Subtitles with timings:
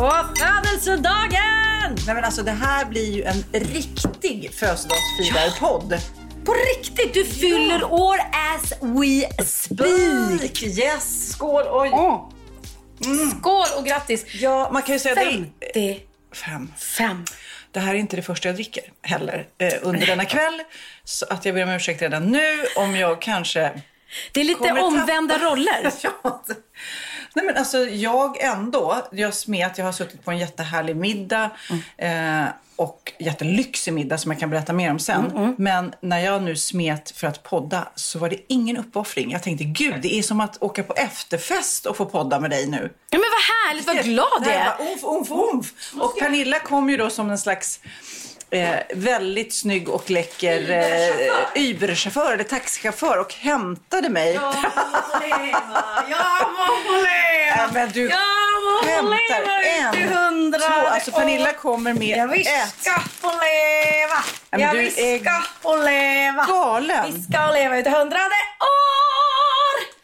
[0.00, 1.96] På födelsedagen!
[2.06, 6.00] Nej men alltså det här blir ju en riktig födelsedagsfirarpodd.
[6.44, 8.18] På riktigt, du fyller år
[8.54, 10.38] as we speak.
[10.38, 10.62] Spik!
[10.62, 11.32] Yes!
[11.32, 11.62] Skål!
[11.70, 11.90] Oj!
[13.38, 14.24] Skål och grattis.
[14.34, 15.98] Ja, man kan ju säga det är
[16.32, 16.72] 55.
[16.78, 17.24] fem.
[17.72, 20.62] Det här är inte det första jag dricker heller eh, under denna kväll.
[21.04, 23.82] Så att jag ber om ursäkt redan nu om jag kanske...
[24.32, 25.92] Det är lite kommer omvända tappa- roller.
[26.02, 26.42] ja.
[27.34, 31.50] Nej men alltså jag ändå, jag smet, jag har suttit på en jättehärlig middag
[31.96, 32.44] eh,
[32.76, 35.54] och jättelyxig middag som jag kan berätta mer om sen.
[35.58, 39.30] Men när jag nu smet för att podda så var det ingen uppoffring.
[39.30, 42.66] Jag tänkte gud, det är som att åka på efterfest och få podda med dig
[42.66, 42.90] nu.
[43.10, 44.92] Ja, men vad härligt, vad glad jag är.
[44.92, 45.94] Umf, umf, umf.
[46.00, 47.80] Och Pernilla kom ju då som en slags
[48.50, 54.34] eh, väldigt snygg och läcker eh, Uber-chaufför eller taxichaufför och hämtade mig.
[54.34, 54.54] Jag må
[55.02, 55.84] få leva,
[57.72, 59.60] men du skämtar.
[59.80, 62.74] En, hundra två, alltså Pernilla kommer med Ja, vi ett.
[62.80, 64.22] ska få leva.
[64.50, 66.44] Ja, Ja, vi är ska få leva.
[66.48, 67.12] Galen.
[67.14, 70.00] Vi ska leva ut hundrade år.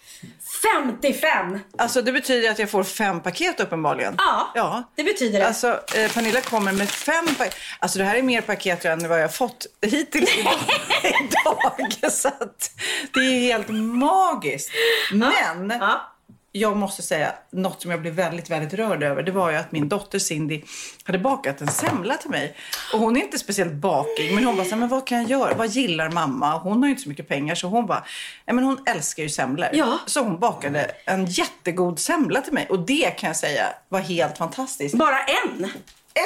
[0.90, 1.58] 55.
[1.78, 4.14] Alltså det betyder att jag får fem paket uppenbarligen.
[4.18, 4.90] Ja, ja.
[4.96, 5.46] det betyder det.
[5.46, 7.56] Alltså eh, Pernilla kommer med fem paket.
[7.78, 10.54] Alltså det här är mer paket än vad jag har fått hittills idag.
[11.02, 12.12] idag.
[12.12, 12.70] Så att
[13.14, 14.70] det är helt magiskt.
[15.12, 16.12] Men Ja.
[16.56, 19.72] Jag måste säga, något som jag blev väldigt, väldigt rörd över, det var ju att
[19.72, 20.62] min dotter Cindy
[21.04, 22.56] hade bakat en semla till mig.
[22.92, 25.30] Och hon är inte speciellt bakig, men hon bara, så här, men vad kan jag
[25.30, 25.54] göra?
[25.54, 26.58] Vad gillar mamma?
[26.58, 28.04] Hon har ju inte så mycket pengar, så hon bara,
[28.44, 29.68] ja men hon älskar ju semlor.
[29.72, 29.98] Ja.
[30.06, 32.66] Så hon bakade en jättegod semla till mig.
[32.70, 34.94] Och det kan jag säga var helt fantastiskt.
[34.94, 35.70] Bara en.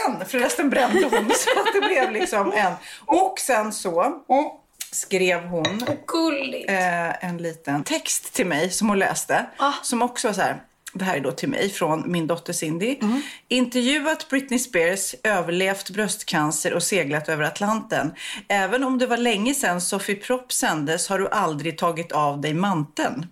[0.06, 1.10] En, för resten brände hon.
[1.34, 2.72] så att det blev liksom en.
[3.06, 4.22] Och sen så
[4.92, 5.82] skrev hon
[6.68, 9.46] eh, en liten text till mig som hon läste.
[9.56, 9.72] Ah.
[9.82, 10.62] Som också var så här.
[10.92, 12.96] Det här är då till mig från min dotter Cindy.
[13.48, 18.14] Intervjuat Britney Spears, överlevt bröstcancer och seglat över Atlanten.
[18.48, 22.54] Även om det var länge sedan Sofie Propp sändes har du aldrig tagit av dig
[22.54, 23.26] manteln.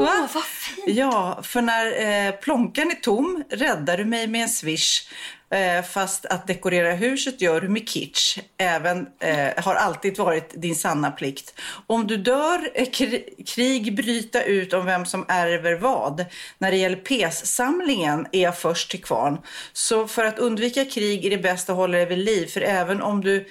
[0.00, 0.06] Va?
[0.06, 0.28] Va?
[0.34, 0.44] vad
[0.86, 1.86] Ja, för när
[2.26, 5.08] eh, plånkan är tom räddar du mig med en swish.
[5.50, 8.38] Eh, fast att dekorera huset gör du med kitsch.
[8.58, 11.60] Även eh, har alltid varit din sanna plikt.
[11.86, 16.24] Om du dör, kri- krig bryta ut om vem som ärver vad.
[16.58, 19.38] När det gäller PS-samlingen är jag först till kvarn.
[19.72, 22.46] Så för att undvika krig är det bäst att hålla dig vid liv.
[22.46, 23.46] För även om du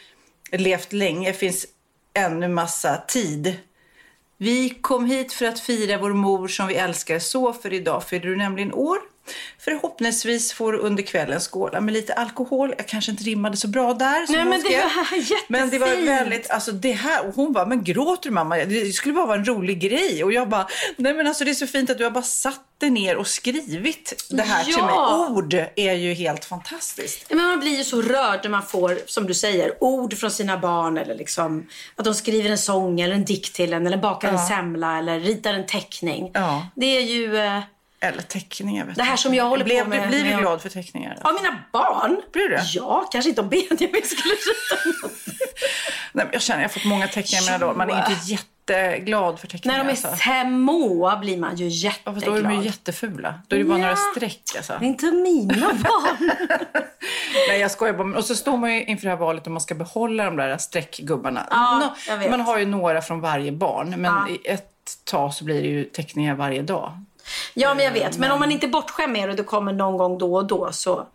[0.51, 1.65] levt länge finns
[2.13, 3.55] ännu massa tid.
[4.37, 8.25] Vi kom hit för att fira vår mor som vi älskar så, för idag fyller
[8.25, 8.97] du nämligen år.
[9.59, 12.73] Förhoppningsvis får du under kvällen skåla med lite alkohol.
[12.77, 14.25] Jag kanske inte rimmade så bra där.
[14.31, 15.45] Nej, men det var jättefint.
[15.47, 18.55] Men det var väldigt, alltså det här, och hon bara, men gråter du mamma?
[18.57, 20.23] Det skulle bara vara en rolig grej.
[20.23, 22.59] Och jag bara, nej men alltså det är så fint att du har bara satt
[22.77, 24.85] dig ner och skrivit det här till Ja.
[24.85, 25.37] mig.
[25.37, 27.25] Ord är ju helt fantastiskt.
[27.29, 30.57] Men man blir ju så rörd när man får, som du säger, ord från sina
[30.57, 34.29] barn eller liksom att de skriver en sång eller en dikt till en eller bakar
[34.29, 36.31] en semla eller ritar en teckning.
[36.33, 36.67] Ja.
[36.75, 37.59] Det är ju eh,
[38.03, 38.85] Eller teckningar.
[38.85, 41.17] Vet Det här som jag håller blev, på med Blir vi jag- glad för teckningar?
[41.21, 42.21] av mina barn.
[42.33, 42.59] Blir du?
[42.73, 45.09] Ja, kanske inte om Benjamin skulle rita.
[46.11, 47.73] Nej, jag känner jag har fått många teckningar i mina dagar.
[47.73, 49.77] Man är inte jätteglad för teckningar.
[49.77, 50.23] När de är alltså.
[50.45, 52.33] små blir man ju Ja, fast jätteglad.
[52.43, 53.39] då är de ju jättefula.
[53.47, 53.81] Då är det bara Ja.
[53.83, 54.73] några streck alltså.
[54.79, 56.31] Det är inte mina barn.
[57.49, 58.17] Nej, jag skojar bara.
[58.17, 60.57] Och så står man ju inför det här valet om man ska behålla de där
[60.57, 61.47] streckgubbarna.
[61.49, 62.29] Ja, vet.
[62.31, 64.29] Man har ju några från varje barn, men Ja.
[64.29, 64.69] i ett
[65.05, 66.97] tag så blir det ju teckningar varje dag.
[67.53, 68.17] Ja, men jag vet.
[68.17, 70.45] Men om man inte är bortskämd med det och det kommer någon gång då och
[70.47, 71.07] då så...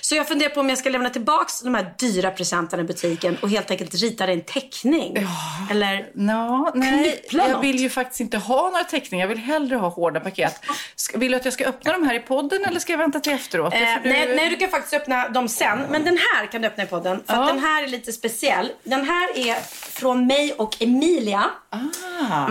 [0.00, 3.36] Så jag funderar på om jag ska lämna tillbaks de här dyra presenterna i butiken
[3.42, 5.26] och helt enkelt rita en teckning.
[5.70, 6.06] Eller...
[6.14, 9.24] Nå, nej, jag vill ju faktiskt inte ha några teckningar.
[9.24, 10.60] Jag vill hellre ha hårda paket.
[10.96, 13.20] Ska, vill du att jag ska öppna de här i podden eller ska jag vänta
[13.20, 13.74] till efteråt?
[13.74, 15.78] Eh, du- nej, nej, du kan faktiskt öppna dem sen.
[15.90, 17.22] Men den här kan du öppna i podden.
[17.26, 17.46] För Ja.
[17.46, 18.72] den här är lite speciell.
[18.84, 19.54] Den här är
[20.00, 21.44] från mig och Emilia.
[21.70, 22.48] Ah,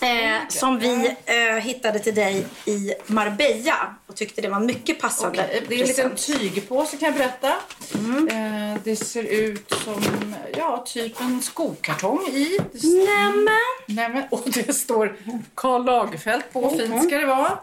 [0.00, 3.94] Eh, som vi eh, hittade till dig i Marbella.
[4.06, 5.64] Och tyckte det var mycket passande okej.
[5.68, 7.48] Det är en liten tygpåse kan jag berätta.
[7.48, 12.58] Eh, det ser ut som ja, typ en skokartong i.
[12.82, 13.46] Nämen!
[13.86, 15.16] Nej, men, och det står
[15.54, 16.70] Karl Lagerfeld på.
[16.70, 17.58] Fint ska det vara.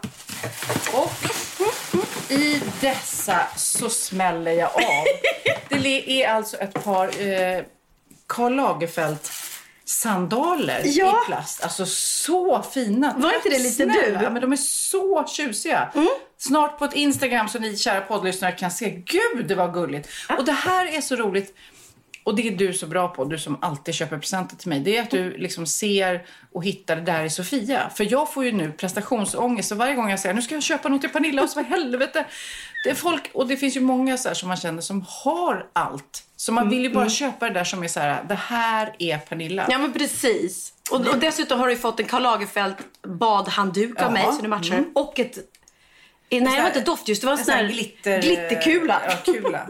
[0.92, 1.12] Och
[2.32, 5.04] i dessa så smäller jag av.
[5.82, 7.62] Det är alltså ett par eh,
[8.26, 9.18] Karl Lagerfeld
[9.84, 11.22] sandaler Ja.
[11.22, 11.62] i plast.
[11.64, 13.14] Alltså så fina.
[13.18, 14.14] Var inte det lite Snälla, du?
[14.14, 14.32] Mm.
[14.32, 15.92] Men de är så tjusiga.
[16.38, 18.90] Snart på ett Instagram så ni kära poddlyssnare kan se.
[18.90, 20.08] Gud, det var gulligt.
[20.38, 21.54] Och det här är så roligt.
[22.24, 24.80] Och det är du så bra på, du som alltid köper presenter till mig.
[24.80, 27.90] Det är att du liksom ser och hittar det där i Sofia.
[27.94, 29.68] För jag får ju nu prestationsångest.
[29.68, 31.66] Så varje gång jag säger nu ska jag köpa något till Pernilla och så vad
[31.66, 32.24] helvete.
[32.84, 35.66] Det är folk, och det finns ju många så här som man känner som har
[35.72, 36.22] allt.
[36.36, 39.18] Så man vill ju bara köpa det där som är så här, det här är
[39.18, 39.66] Pernilla.
[39.70, 40.72] Ja men precis.
[40.90, 42.74] Och, och dessutom har du fått en Karl Lagerfeld
[43.06, 44.90] badhandduk av mig så du matchar den.
[44.94, 45.38] Och ett...
[46.30, 49.02] Nej det var inte doftljus, det var en sån här glitter, glitterkula.
[49.08, 49.66] Ja, kula.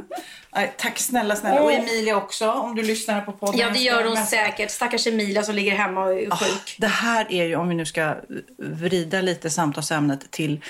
[0.55, 1.63] Nej, tack snälla, snälla.
[1.63, 3.61] Och Emilia också, om du lyssnar på podden.
[3.61, 4.71] Ja det gör hon säkert.
[4.71, 6.77] Stackars Emilia som ligger hemma och är sjuk.
[6.79, 8.15] Det här är ju, om vi nu ska
[8.59, 10.61] vrida lite samtalsämnet till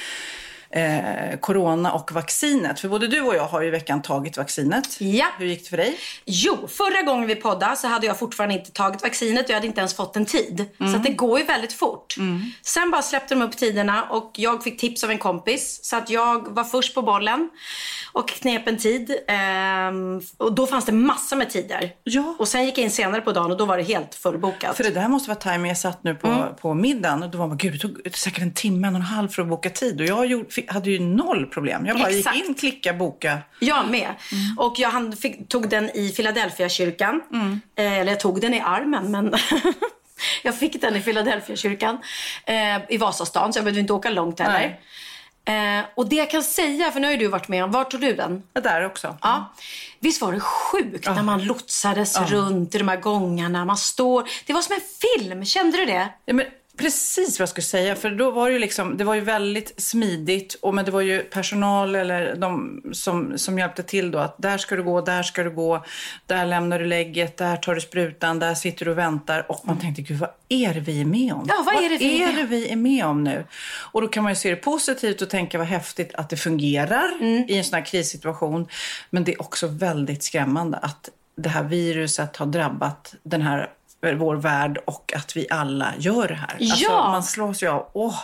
[0.75, 2.81] eh, corona och vaccinet.
[2.81, 5.00] För både du och jag har i veckan tagit vaccinet.
[5.00, 5.26] Ja.
[5.38, 5.99] Hur gick det för dig?
[6.25, 9.67] Jo, förra gången vi poddade så hade jag fortfarande inte tagit vaccinet och jag hade
[9.67, 10.65] inte ens fått en tid.
[10.79, 12.15] Så att det går ju väldigt fort.
[12.62, 15.81] Sen bara släppte de upp tiderna och jag fick tips av en kompis.
[15.82, 17.50] Så att jag var först på bollen
[18.12, 19.17] och knep en tid.
[19.29, 21.93] Ehm, och då fanns det massor med tider.
[22.05, 22.35] Ja.
[22.38, 24.77] Och sen gick jag in senare på dagen och då var det helt fullbokat.
[24.77, 25.69] För det där måste vara timing.
[25.69, 26.55] Jag satt nu på, Mm.
[26.61, 29.06] på middagen och då var man, gud det tog säkert en timme, en och en
[29.06, 30.00] halv för att boka tid.
[30.00, 31.87] Och jag gjorde, hade ju noll problem.
[31.87, 32.37] Jag bara Exakt.
[32.37, 33.38] gick in, klicka, boka.
[33.61, 34.14] Jag med.
[34.58, 37.20] Och jag fick, tog den i Philadelphia-kyrkan.
[37.76, 39.34] Eh, eller jag tog den i armen, men
[40.43, 41.99] jag fick den i Philadelphia-kyrkan.
[42.46, 42.55] Eh,
[42.88, 44.78] I Vasastan, så jag behövde inte åka långt heller.
[45.46, 48.00] Eh, och det jag kan säga, för nu har du varit med om, var tog
[48.00, 48.43] du den?
[48.52, 49.17] Det där också.
[49.22, 49.55] Ja.
[50.00, 53.64] Visst var det sjukt när man lotsades runt i de här gångarna.
[53.64, 54.28] Man står...
[54.46, 56.08] Det var som en film, kände du det?
[56.25, 56.46] Ja, men
[56.76, 57.97] precis vad jag skulle säga.
[57.97, 60.55] För då var det ju liksom, det var ju väldigt smidigt.
[60.55, 64.19] Och men det var ju personal eller de som, som hjälpte till då.
[64.19, 65.85] Att där ska du gå, där ska du gå.
[66.26, 69.50] Där lämnar du lägget, där tar du sprutan, där sitter du och väntar.
[69.50, 71.47] Och man tänkte, gud vad är det vi är med om?
[71.49, 73.44] Ja, vad är det vi är det vi är med om nu?
[73.93, 77.11] Och då kan man ju se det positivt och tänka vad häftigt att det fungerar
[77.20, 77.44] Mm.
[77.49, 78.69] i en sån här krissituation.
[79.11, 83.70] Men det är också väldigt skrämmande att det här viruset har drabbat den här
[84.12, 86.55] vår värld och att vi alla gör det här.
[86.61, 87.09] Alltså, Ja.
[87.11, 88.19] man slås ju av, åh,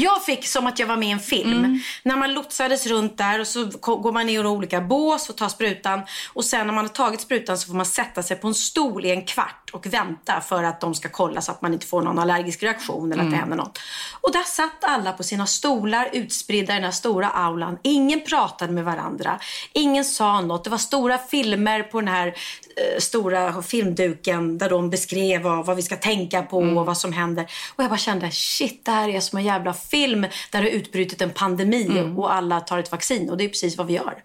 [0.00, 1.52] Jag fick som att jag var med i en film.
[1.58, 1.80] Mm.
[2.02, 5.48] När man lotsades runt där och så går man ner i olika bås och tar
[5.48, 6.00] sprutan.
[6.32, 9.04] Och sen när man har tagit sprutan så får man sätta sig på en stol
[9.06, 12.02] i en kvart och vänta för att de ska kolla så att man inte får
[12.02, 13.40] någon allergisk reaktion eller att det Mm.
[13.40, 13.78] händer något.
[14.20, 17.78] Och där satt alla på sina stolar utspridda i den här stora aulan.
[17.82, 19.40] Ingen pratade med varandra.
[19.72, 20.64] Ingen sa något.
[20.64, 25.76] Det var stora filmer på den här eh, stora filmduken där de beskrev vad, vad
[25.76, 26.78] vi ska tänka på Mm.
[26.78, 27.44] och vad som händer.
[27.76, 30.76] Och jag bara kände, shit, det här är som en jävla film där det har
[30.76, 32.18] utbrutit en pandemi Mm.
[32.18, 33.30] och alla tar ett vaccin.
[33.30, 34.22] Och det är precis vad vi gör.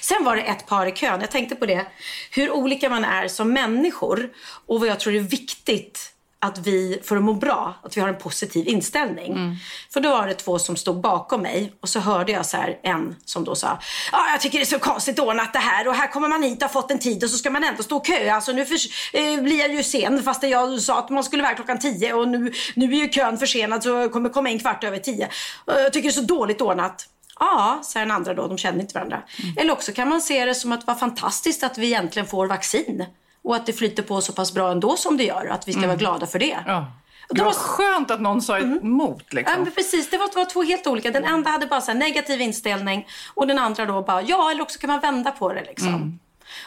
[0.00, 1.20] Sen var det ett par i kön.
[1.20, 1.86] Jag tänkte på det.
[2.30, 4.30] Hur olika man är som människor.
[4.66, 6.13] Och vad jag tror är viktigt
[6.44, 9.58] att vi, för att må bra, att vi har en positiv inställning.
[9.92, 12.78] För då var det två som stod bakom mig och så hörde jag så här
[12.82, 13.78] en som då sa
[14.12, 16.56] Ja, jag tycker det är så konstigt ordnat det här och här kommer man hit
[16.56, 18.34] och har fått en tid och så ska man ändå stå och köa.
[18.34, 18.76] Alltså nu för,
[19.12, 22.28] eh, blir jag ju sen fast jag sa att man skulle vara klockan tio och
[22.28, 25.28] nu, nu är ju kön försenad så jag kommer komma in kvart över tio.
[25.66, 27.08] Jag tycker det är så dåligt ordnat.
[27.40, 28.46] Ja, säger den andra då.
[28.46, 29.22] De känner inte varandra.
[29.56, 32.46] Eller också kan man se det som att det var fantastiskt att vi egentligen får
[32.46, 33.04] vaccin.
[33.44, 35.46] Och att det flyter på så pass bra ändå som det gör.
[35.46, 36.58] Att vi ska vara glada för det.
[36.66, 36.86] ja.
[37.28, 39.62] Det var var- skönt att någon sa emot Ja, liksom.
[39.62, 40.10] men precis.
[40.10, 41.10] Det var, det var två helt olika.
[41.10, 44.78] Den enda hade bara så negativ inställning och den andra då bara ja, eller också
[44.78, 46.18] kan man vända på det liksom.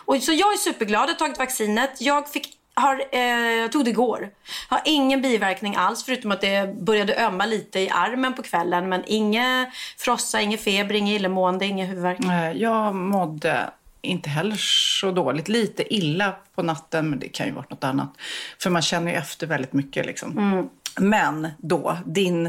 [0.05, 2.01] Och så jag är superglad jag tagit vaccinet.
[2.01, 3.21] Jag fick har, eh,
[3.61, 4.29] jag tog det igår.
[4.69, 8.89] Har ingen biverkning alls förutom att det började ömma lite i armen på kvällen.
[8.89, 12.19] Men inget frossa, ingen feber, inget illamående, ingen huvudvärk.
[12.19, 13.69] Eh, Jag mådde
[14.01, 14.55] inte heller
[14.99, 15.47] så dåligt.
[15.47, 18.13] Lite illa på natten, men det kan ju vara något annat.
[18.61, 20.05] För man känner ju efter väldigt mycket.
[20.05, 20.69] Liksom.
[20.99, 22.45] Men då, din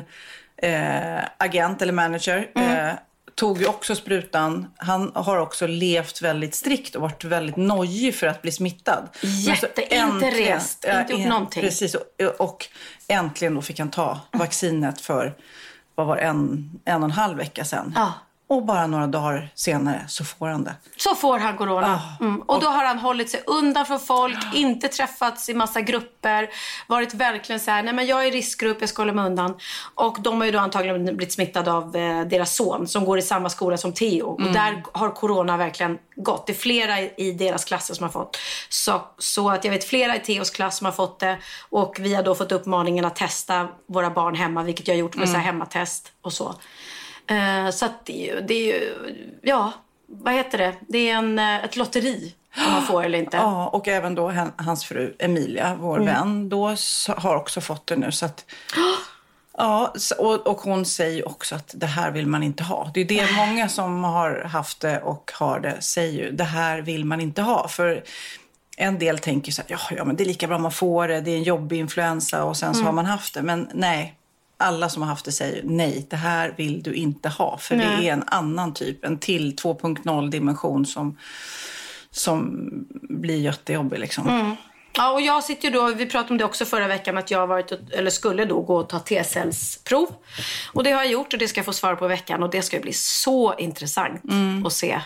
[0.56, 2.90] eh, agent eller manager eh,
[3.34, 4.66] tog ju också sprutan.
[4.76, 9.08] Han har också levt väldigt strikt och varit väldigt nojig för att bli smittad.
[9.22, 11.62] Jätte, inte rest, inte gjort en- någonting.
[11.62, 12.02] Precis, och,
[12.38, 12.66] och
[13.08, 15.34] äntligen då fick han ta vaccinet för
[15.94, 17.92] vad var en, en och en halv vecka sedan.
[17.96, 18.12] Ja.
[18.50, 20.74] Och bara några dagar senare så får han det.
[20.96, 22.00] Så får han corona.
[22.20, 22.24] Ah.
[22.24, 22.40] Mm.
[22.40, 26.48] Och då har han hållit sig undan från folk, inte träffats i massa grupper.
[26.86, 29.54] Varit verkligen så här, nej men jag är i riskgrupp, jag ska hålla mig undan.
[29.94, 33.22] Och de har ju då antagligen blivit smittade av eh, deras son som går i
[33.22, 34.26] samma skola som Theo.
[34.26, 36.46] Och där har corona verkligen gått.
[36.46, 38.38] Det är flera i, i deras klasser som har fått.
[38.68, 41.38] Så, så att jag vet flera i Theos klass som har fått det.
[41.68, 45.16] Och vi har då fått uppmaningen att testa våra barn hemma, vilket jag har gjort
[45.16, 46.54] med så här hemmatest och så.
[47.28, 49.72] Eh, så att det, är ju- ja,
[50.06, 50.74] vad heter det?
[50.88, 52.34] Det är en, eh, ett lotteri
[52.66, 53.36] om man får eller inte.
[53.42, 56.06] Ja, och även då hans fru Emilia, vår Mm.
[56.14, 56.74] vän, då
[57.16, 58.12] har också fått det nu.
[58.12, 58.44] Så att,
[59.58, 62.90] ja, och, och hon säger också att det här vill man inte ha.
[62.94, 66.30] Det är det många som har haft det och har det säger ju.
[66.30, 67.68] Det här vill man inte ha.
[67.68, 68.04] För
[68.76, 71.20] en del tänker så här, ja, ja men det är lika bra man får det,
[71.20, 72.86] det är en jobbig influensa och sen så Mm.
[72.86, 73.42] har man haft det.
[73.42, 74.14] Men nej,
[74.58, 77.58] alla som har haft det säger nej, det här vill du inte ha.
[77.58, 78.08] För det Nej.
[78.08, 81.18] är en annan typ, en till 2.0 dimension som,
[82.10, 82.68] som
[83.02, 84.28] blir jättejobbig liksom.
[84.28, 84.56] Mm.
[84.92, 87.46] Ja, och jag sitter ju då, vi pratade om det också förra veckan, att jag
[87.46, 90.08] varit, eller skulle då gå och ta T-cellsprov.
[90.72, 92.42] Och det har jag gjort och det ska jag få svar på i veckan.
[92.42, 94.22] Och det ska bli så intressant
[94.66, 95.00] att se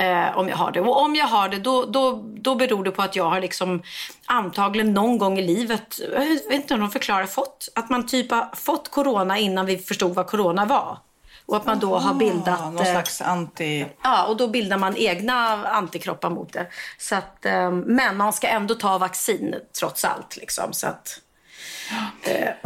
[0.00, 0.80] eh, om jag har det.
[0.80, 3.82] Och om jag har det, då, då, då beror det på att jag har liksom
[4.26, 8.30] antagligen någon gång i livet, jag vet inte om de förklarar, fått, att man typ
[8.30, 10.98] har fått corona innan vi förstod vad corona var.
[11.46, 12.58] Och att man då har bildat...
[12.60, 13.86] Ja, någon eh, slags anti...
[14.02, 16.66] Ja, och då bildar man egna antikroppar mot det.
[16.98, 20.36] Så att, eh, men man ska ändå ta vaccin trots allt.
[20.36, 21.20] Liksom, så att,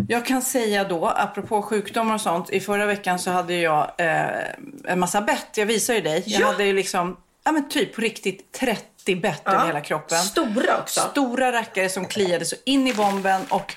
[0.08, 2.50] Jag kan säga då, apropå sjukdomar och sånt.
[2.50, 4.26] I förra veckan så hade jag eh,
[4.84, 5.48] en massa bett.
[5.56, 6.22] Jag visar ju dig.
[6.26, 6.46] Jag Ja.
[6.46, 10.18] hade ju liksom, ja men typ på riktigt 30 bett över hela kroppen.
[10.18, 11.00] Stora också.
[11.00, 13.42] Stora rackare som kliade så in i bomben.
[13.48, 13.74] Och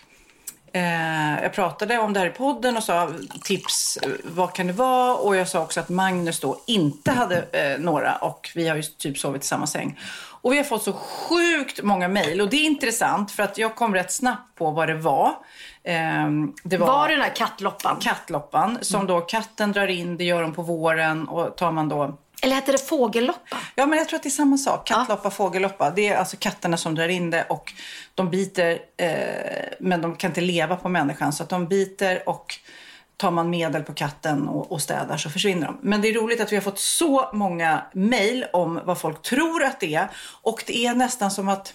[0.74, 4.74] eh, jag pratade om det här i podden och sa tips, eh, vad kan det
[4.74, 5.16] vara?
[5.16, 8.84] Och jag sa också att Magnus då inte hade eh, några och vi har ju
[8.84, 10.00] typ sovit i samma säng.
[10.42, 13.76] Och vi har fått så sjukt många mejl och det är intressant för att jag
[13.76, 15.34] kom rätt snabbt på vad det var.
[15.84, 17.98] Ehm, det Var det den här kattloppan?
[18.02, 22.18] kattloppan som då katten drar in, det gör de på våren och tar man då
[22.42, 23.58] Eller hette det fågelloppa?
[23.76, 24.88] Ja, men jag tror att det är samma sak.
[24.88, 25.92] Kattloppa, fågelloppa.
[25.92, 27.74] Det är alltså katterna som drar in det och
[28.16, 29.10] de biter, eh,
[29.80, 31.34] men de kan inte leva på människan.
[31.34, 32.56] Så att de biter och
[33.18, 35.78] tar man medel på katten och, och städar så försvinner de.
[35.82, 39.64] Men det är roligt att vi har fått så många mejl om vad folk tror
[39.64, 40.08] att det är.
[40.42, 41.74] Och det är nästan som att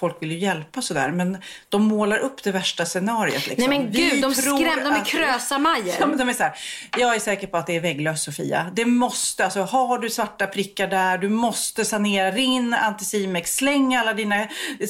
[0.00, 1.38] folk vill ju hjälpa sådär, men
[1.68, 3.46] de målar upp det värsta scenariet.
[3.46, 3.70] Liksom.
[3.70, 5.94] Nej men Vi gud, de tror skrämde, de är krösamajer.
[6.00, 6.52] Ja, men de är så här,
[6.98, 8.70] jag är säker på att det är vägglöss Sofia.
[8.74, 13.94] Det måste, alltså har du svarta prickar där, du måste sanera, ring in Anticimex, släng
[13.94, 14.46] alla dina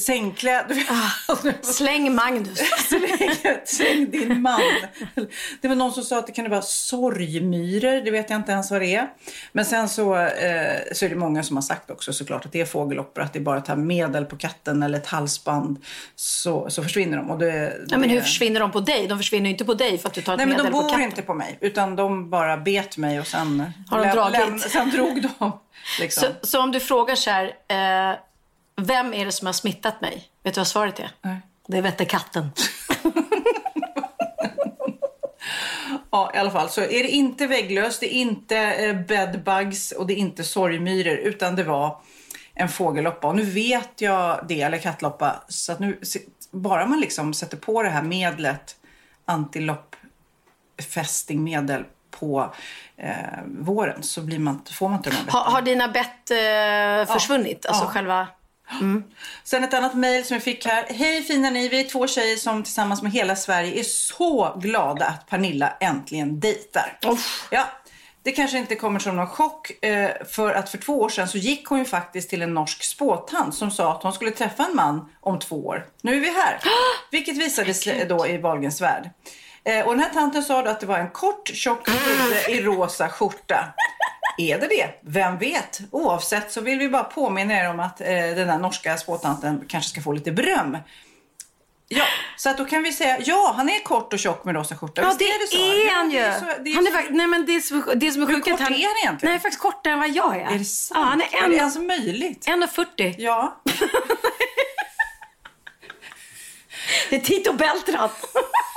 [0.07, 0.83] sängkläder.
[1.73, 2.59] Släng Magnus.
[2.89, 4.61] släng, släng din man.
[5.61, 8.71] Det var någon som sa att det kan vara sorgmyror, det vet jag inte ens
[8.71, 9.09] vad det är.
[9.53, 12.61] Men sen så, eh, så är det många som har sagt också såklart att det
[12.61, 15.85] är fågelloppor, att det är bara att ta medel på katten eller ett halsband
[16.17, 17.31] så, så försvinner de.
[17.31, 19.07] Och det, Ja, men det- hur försvinner de på dig?
[19.09, 21.01] De försvinner inte på dig för att du tar ett Nej men de på bor
[21.01, 24.61] inte på mig utan de bara bet mig och sen, Har de dragit?
[24.71, 25.59] sen drog de.
[26.01, 26.29] Liksom.
[26.43, 28.17] Så, så om du frågar så här, eh,
[28.77, 30.25] vem är det som har smittat mig?
[30.43, 31.11] Vet du vad svaret är?
[31.23, 31.37] Nej.
[31.67, 32.51] Det är vättekatten.
[36.13, 36.69] Ja, i alla fall.
[36.69, 41.17] Så är det inte vägglös, det är inte eh, bedbugs och det är inte sorgmyror
[41.17, 41.97] utan det var
[42.55, 43.29] en fågelloppa.
[43.29, 45.43] Och nu vet jag det, eller kattloppa.
[45.49, 46.01] Så att nu,
[46.51, 48.77] bara man liksom sätter på det här medlet,
[49.25, 52.55] antiloppfästingmedel på
[52.97, 53.15] eh,
[53.47, 55.51] våren så blir man, får man inte de här Har, betterna.
[55.55, 57.67] har dina bett eh, försvunnit?
[57.67, 57.89] Alltså Ja.
[57.91, 58.29] själva...
[59.45, 60.85] Sen ett annat mejl som jag fick här.
[60.89, 65.07] Hej fina ni, vi är två tjejer som tillsammans med hela Sverige är så glada
[65.07, 66.99] att Pernilla äntligen dejtar.
[67.51, 67.67] Ja,
[68.23, 71.39] det kanske inte kommer som någon chock eh, för att för två år sedan så
[71.39, 74.77] gick hon ju faktiskt till en norsk spåtant som sa att hon skulle träffa en
[74.77, 75.87] man om två år.
[76.03, 76.59] Nu är vi här.
[77.11, 79.11] Vilket visade sig då i Wahlgrens värld.
[79.65, 82.63] Eh, och den här tanten sa då att det var en kort tjock kille i
[82.63, 83.75] rosa skjorta.
[84.39, 84.89] Är det det?
[85.01, 85.81] Vem vet?
[85.91, 89.91] Oavsett så vill vi bara påminna er om att eh, den där norska spåtanten kanske
[89.91, 90.79] ska få lite beröm.
[91.89, 92.05] Ja,
[92.41, 95.03] så att då kan vi säga, ja han är kort och tjock med rosa skjorta.
[95.03, 95.57] Ja, Visst det är, det så?
[95.57, 96.19] är han ju.
[96.19, 98.23] det är så- det är han är så- fakt- nej, men det, är det som
[98.23, 98.75] är Hur sjukt är att kort han...
[98.77, 99.33] är han egentligen?
[99.33, 100.47] Nej, faktiskt kortare än vad jag är.
[100.55, 100.99] Är det sant?
[101.01, 102.47] Ja, han är Är det en- ens möjligt?
[102.47, 103.15] 1,40.
[103.19, 103.61] Ja.
[107.11, 108.09] Det är Tito Beltran.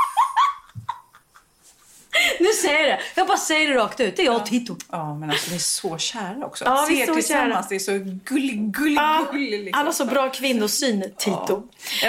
[2.39, 3.00] nu säger jag det.
[3.15, 4.15] Jag bara säger det rakt ut.
[4.15, 4.75] Det är jag och Tito.
[4.91, 6.65] ja, men alltså ni är så kära också.
[6.65, 7.65] Ja, Att vi se är er så tillsammans, kära.
[7.70, 7.91] det är så
[8.25, 9.50] gullig, gullig, Ja, gullig.
[9.63, 9.77] Liksom.
[9.77, 11.63] Han har så bra kvinnosyn, Tito.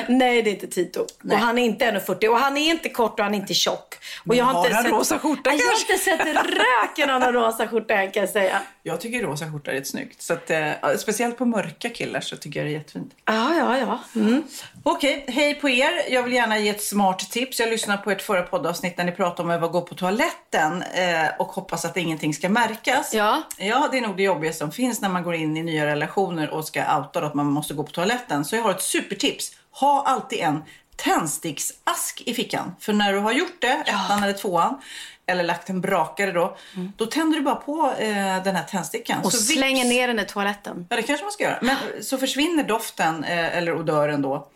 [0.08, 1.06] Nej, det är inte Tito.
[1.30, 3.94] Och han är inte 1,40 och han är inte kort och han är inte tjock.
[4.20, 4.92] Och Men jag har inte han sett...
[4.92, 6.10] rosa skjorta Nej, Jag har kanske?
[6.12, 8.60] inte sett röken av någon rosa skjorta än kan jag säga.
[8.82, 10.22] Jag tycker rosa skjorta är rätt snyggt.
[10.22, 13.12] Så att, eh, speciellt på mörka killar så tycker jag det är jättefint.
[13.24, 13.98] Ja, ja, ja.
[14.20, 14.42] Mm.
[14.82, 15.90] Okej, hej på er.
[16.12, 17.60] Jag vill gärna ge ett smart tips.
[17.60, 21.26] Jag lyssnade på ert förra poddavsnitt när ni pratade om att gå på toaletten eh,
[21.38, 23.14] och hoppas att ingenting ska märkas.
[23.14, 23.42] Ja.
[23.58, 26.50] Ja, det är nog det jobbigaste som finns när man går in i nya relationer
[26.50, 28.44] och ska outa att man måste gå på toaletten.
[28.44, 29.52] Så jag har ett supertips.
[29.70, 30.62] Ha alltid en
[30.96, 32.76] tändsticksask i fickan.
[32.80, 34.80] För när du har gjort det, ettan eller tvåan,
[35.26, 36.56] eller lagt en brakare då,
[36.96, 39.14] då tänder du bara på eh, den här tändstickan.
[39.16, 39.26] Mm.
[39.26, 40.86] Och Så vips- slänger ner den i toaletten.
[40.90, 41.58] Ja, det kanske man ska göra.
[41.62, 44.48] Men så försvinner doften eh, eller odören då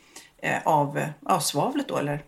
[0.64, 2.22] av, eh, av svavlet då, eller.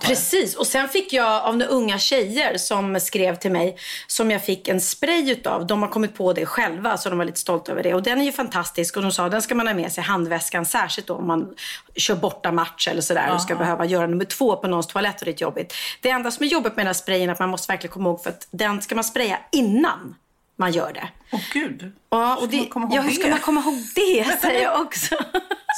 [0.00, 0.56] Precis.
[0.56, 4.68] Och sen fick jag av några unga tjejer som skrev till mig som jag fick
[4.68, 5.66] en spray utav.
[5.66, 7.94] De har kommit på det själva så de var lite stolta över det.
[7.94, 10.06] Och den är ju fantastisk och de sa den ska man ha med sig i
[10.06, 11.54] handväskan särskilt då om man
[11.96, 15.24] kör borta match eller sådär och ska behöva göra nummer två på någons toalett och
[15.24, 15.74] det är jobbigt.
[16.02, 18.08] Det enda som är jobbigt med den här sprayen är att man måste verkligen komma
[18.08, 20.14] ihåg för att den ska man spraya innan
[20.56, 21.08] man gör det.
[21.32, 21.92] Åh gud.
[22.10, 23.14] Ja, och Ska det, man komma ihåg ja, hur det?
[23.16, 25.14] ska man komma ihåg det säger jag också.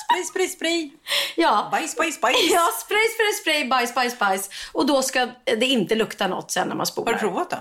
[0.05, 0.91] Spray, spray, spray.
[1.37, 1.69] ja.
[1.73, 2.37] Bajs, bajs, bajs.
[2.53, 4.51] Ja, spray, spray, spray, bajs, bajs, bajs.
[4.73, 7.13] Och då ska det inte lukta något sen när man spolar.
[7.13, 7.57] Har du provat då?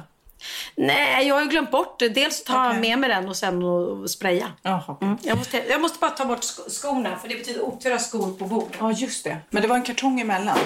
[0.75, 2.09] Nej, jag har glömt bort det.
[2.09, 2.79] Dels jag Okej.
[2.81, 4.51] med mig den och sen och spraya.
[4.61, 5.05] Jaha, okej.
[5.07, 5.17] Mm.
[5.21, 8.45] Jag, måste, jag måste bara ta bort sk- skorna för det betyder otur skor på
[8.45, 8.77] bordet.
[8.79, 9.37] Ja, just det.
[9.49, 10.57] Men det var en kartong emellan.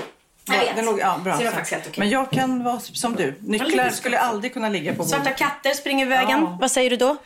[0.53, 0.75] Jag vet.
[0.75, 1.34] Den låg, ja, bra.
[1.34, 2.00] Så det var faktiskt helt okej.
[2.00, 3.36] Men jag kan vara som du.
[3.39, 5.38] Nycklar skulle aldrig kunna ligga på Svarta bordet.
[5.38, 6.41] katter springer i vägen.
[6.41, 6.58] Ja.
[6.62, 7.17] Vad säger du då?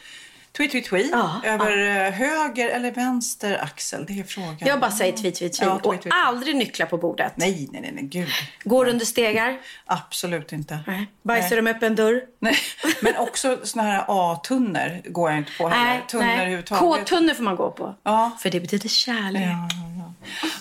[0.57, 1.09] Tweet, tweet, tweet.
[1.11, 4.05] Ja, Över eh, höger eller vänster axel?
[4.05, 4.57] Det är frågan.
[4.59, 5.57] Jag bara säger tweet, tweet, tweet.
[5.61, 6.13] Ja, tweet, och tweet, tweet.
[6.25, 7.33] aldrig nycklar på bordet.
[7.35, 8.27] Nej, nej, nej, nej, gud.
[8.63, 9.57] Går under stegar.
[9.85, 10.79] Absolut inte.
[10.87, 11.07] Nej.
[11.23, 12.21] Bajsar med öppen dörr?
[12.39, 12.57] Nej,
[13.01, 15.85] men också såna här A-tunnor går jag inte på heller.
[15.85, 16.35] Nej, Tunnor nej.
[16.37, 16.81] överhuvudtaget.
[17.09, 17.95] K-tunnor får man gå på.
[18.03, 18.31] Ja.
[18.39, 19.41] För det betyder kärlek.
[19.41, 20.13] Ja, ja, ja.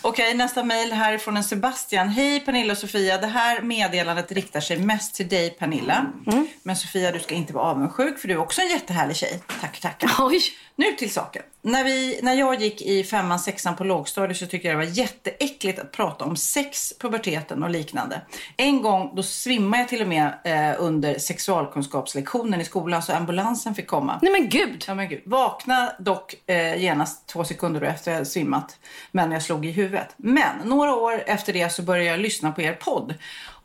[0.03, 2.09] Okej, nästa mejl här från en Sebastian.
[2.09, 3.19] Hej Pernilla och Sofia.
[3.19, 6.07] Det här meddelandet riktar sig mest till dig Pernilla.
[6.27, 6.47] Mm.
[6.62, 9.40] Men Sofia, du ska inte vara avundsjuk för du är också en jättehärlig tjej.
[9.61, 10.05] Tack, tack.
[10.18, 10.40] Oj.
[10.77, 11.42] Nu till saken.
[11.62, 14.92] När, vi, när jag gick i femman, sexan på lågstadiet så tyckte jag det var
[14.92, 18.20] jätteäckligt att prata om sex, puberteten och liknande.
[18.57, 23.75] En gång då svimmade jag till och med eh, under sexualkunskapslektionen i skolan så ambulansen
[23.75, 24.18] fick komma.
[24.23, 24.85] Nej men gud.
[24.88, 25.23] Ja men gud.
[25.25, 28.79] Vakna dock eh, genast två sekunder efter jag svimmat.
[29.11, 30.09] Men jag slog i huvudet.
[30.16, 33.14] Men några år efter det så började jag lyssna på er podd.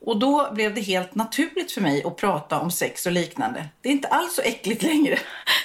[0.01, 3.65] Och då blev det helt naturligt för mig att prata om sex och liknande.
[3.81, 5.19] Det är inte alls så äckligt längre.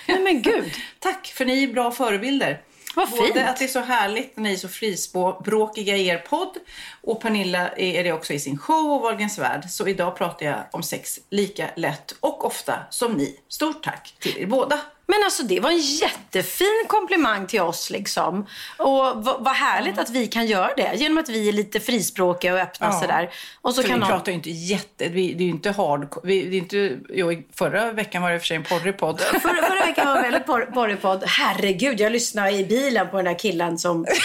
[0.07, 0.73] Nej men gud.
[0.99, 2.61] Tack för ni är bra förebilder.
[2.97, 3.49] Vad Både fint.
[3.49, 6.57] att det är så härligt när ni är så frispråkiga i er podd
[7.03, 9.65] och Pernilla är det också i sin show och Wahlgrens värld.
[9.71, 13.41] Så idag pratar jag om sex lika lätt och ofta som ni.
[13.49, 14.81] Stort tack till er båda.
[15.07, 18.47] Men alltså det var en jättefin komplimang till oss liksom.
[18.77, 18.89] Och
[19.25, 20.93] vad vad härligt att vi kan göra det.
[20.95, 23.01] Genom att vi är lite frispråkiga och öppna Ja.
[23.01, 23.31] sådär.
[23.61, 24.09] Och så För kan vi någon...
[24.11, 25.09] pratar ju inte jätte...
[25.09, 26.09] Vi, det är ju inte hard...
[26.23, 28.99] Vi, det är inte, jo, förra veckan var det i och för sig en porrig
[28.99, 29.21] podd.
[29.21, 31.25] Förra, förra veckan var en väldigt por- porrig podd.
[31.27, 34.07] Herregud, jag lyssnade i bilen på den där killen som...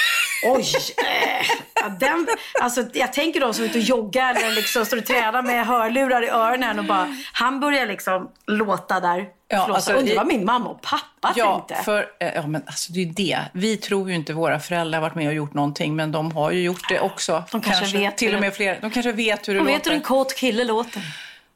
[0.43, 0.65] Oj!
[1.81, 2.27] Ja, den,
[2.61, 5.65] alltså, jag tänker de som är ute och joggar eller liksom står och tränar med
[5.67, 7.15] hörlurar i öronen och bara...
[7.33, 9.25] Han börjar liksom låta där.
[9.47, 11.83] Ja, alltså, Undrar vad min mamma och pappa Ja, tänkte.
[11.85, 13.39] för, eh, ja, men alltså det är det.
[13.53, 16.51] Vi tror ju inte våra föräldrar har varit med och gjort någonting, men de har
[16.51, 17.43] ju gjort det också.
[17.51, 18.77] De kanske vet Till och med fler.
[18.81, 19.77] De kanske vet hur det Hon låter.
[19.79, 21.01] vet hur en kåt kille låter.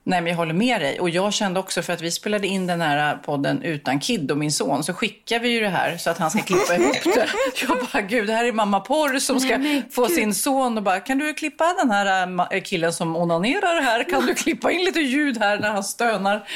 [0.06, 1.00] Nej, men jag håller med dig.
[1.00, 4.38] Och jag kände också, för att vi spelade in den här podden utan Kid och
[4.38, 7.28] min son, så skickar vi ju det här så att han ska klippa ihop det.
[7.68, 10.16] Jag bara, gud, det här är mamma Porr som ska Nej, få gud.
[10.16, 14.10] sin son och bara, kan du klippa den här äh, ma- killen som onanerar här?
[14.10, 16.48] Kan du klippa in lite ljud här när han stönar?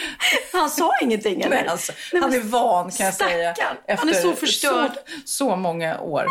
[0.54, 1.56] Han sa ingenting eller?
[1.56, 3.54] Nej, alltså, han är van kan jag säga.
[3.56, 3.98] stackarn.
[4.00, 4.92] Han är så förstörd.
[5.26, 6.26] Så, så många år.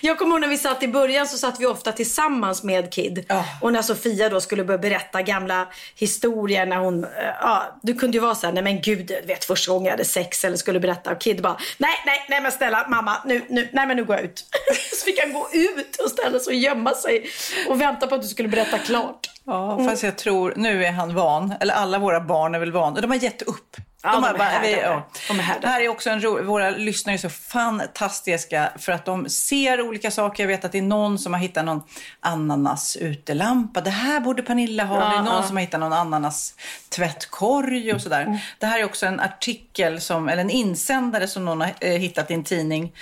[0.00, 3.24] Jag kommer ihåg när vi satt i början så satt vi ofta tillsammans med Kid.
[3.28, 3.44] Ja.
[3.60, 8.16] Och när Sofia då skulle börja berätta gamla historier när hon, eh, ja, du kunde
[8.16, 10.80] ju vara så här, nej men gud, vet första gången jag hade sex eller skulle
[10.80, 14.04] berätta och Kid bara, nej, nej, nej men snälla mamma, nu, nu, nej men nu
[14.04, 14.44] går jag ut.
[15.00, 17.30] så fick han gå ut och ställa sig och gömma sig
[17.68, 19.30] och vänta på att du skulle berätta klart.
[19.44, 23.00] Ja, fast jag tror, nu är han van, eller alla våra barn är väl vana.
[23.00, 23.76] De har gett upp.
[24.06, 24.82] Ja, de är härliga.
[24.82, 25.08] ja.
[25.28, 25.60] De är härliga.
[25.60, 29.80] Det här är också en ro, våra lyssnare är så fantastiska för att de ser
[29.80, 30.42] olika saker.
[30.42, 31.82] Jag vet att det är någon som har hittat någon
[32.20, 33.80] ananas utelampa.
[33.80, 34.98] Det här borde Pernilla ha.
[34.98, 36.54] det är någon som har hittat någon ananas
[36.88, 38.22] tvättkorg och sådär.
[38.22, 38.38] Mm.
[38.58, 42.30] Det här är också en artikel, som, eller en insändare som någon har eh, hittat
[42.30, 42.92] i en tidning.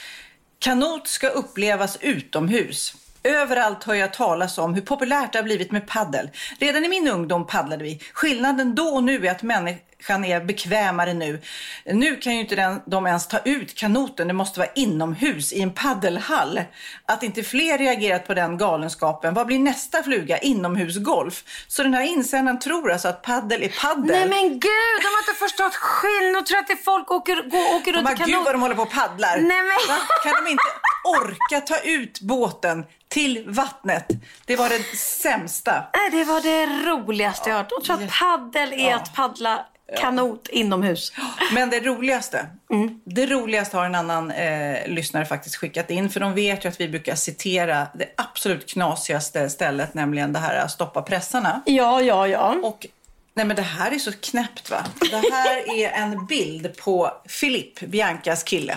[0.59, 2.95] Kanot ska upplevas utomhus.
[3.23, 6.31] Överallt hör jag talas om hur populärt det har blivit med paddel.
[6.59, 8.01] Redan i min ungdom paddlade vi.
[8.12, 11.43] Skillnaden då och nu är att människan är bekvämare nu.
[11.85, 14.29] Nu kan ju inte den, de ens ta ut kanoten.
[14.29, 16.61] Det måste vara inomhus i en paddelhall.
[17.07, 19.35] Att inte fler reagerat på den galenskapen.
[19.35, 20.38] Vad blir nästa fluga?
[20.38, 21.45] Inomhusgolf.
[21.69, 24.07] Så den här insändaren tror alltså att paddel är paddel.
[24.07, 24.61] Nej men gud,
[25.03, 26.45] de har inte förstått skillnad.
[26.45, 28.45] De tror att folk åker, går, åker runt i gud kanot.
[28.45, 29.37] vad de håller på och paddlar.
[29.37, 29.97] Nej, men- Va?
[30.25, 30.62] Kan de inte
[31.05, 34.07] orka ta ut båten till vattnet?
[34.47, 35.73] Det var det sämsta.
[35.97, 37.71] Nej, det var det roligaste jag hört.
[37.71, 39.67] De tror att paddel är att paddla
[40.01, 41.12] kanot inomhus.
[41.55, 43.01] Men det roligaste, Mm.
[43.05, 46.11] det roligaste har en annan eh, lyssnare faktiskt skickat in.
[46.11, 50.57] För de vet ju att vi brukar citera det absolut knasigaste stället, nämligen det här
[50.57, 51.62] att stoppa pressarna.
[51.66, 52.57] Ja, ja, ja.
[52.62, 52.87] Och
[53.35, 54.85] nej men det här är så knäppt va.
[55.01, 58.77] Det här är en bild på Filip, Biancas kille.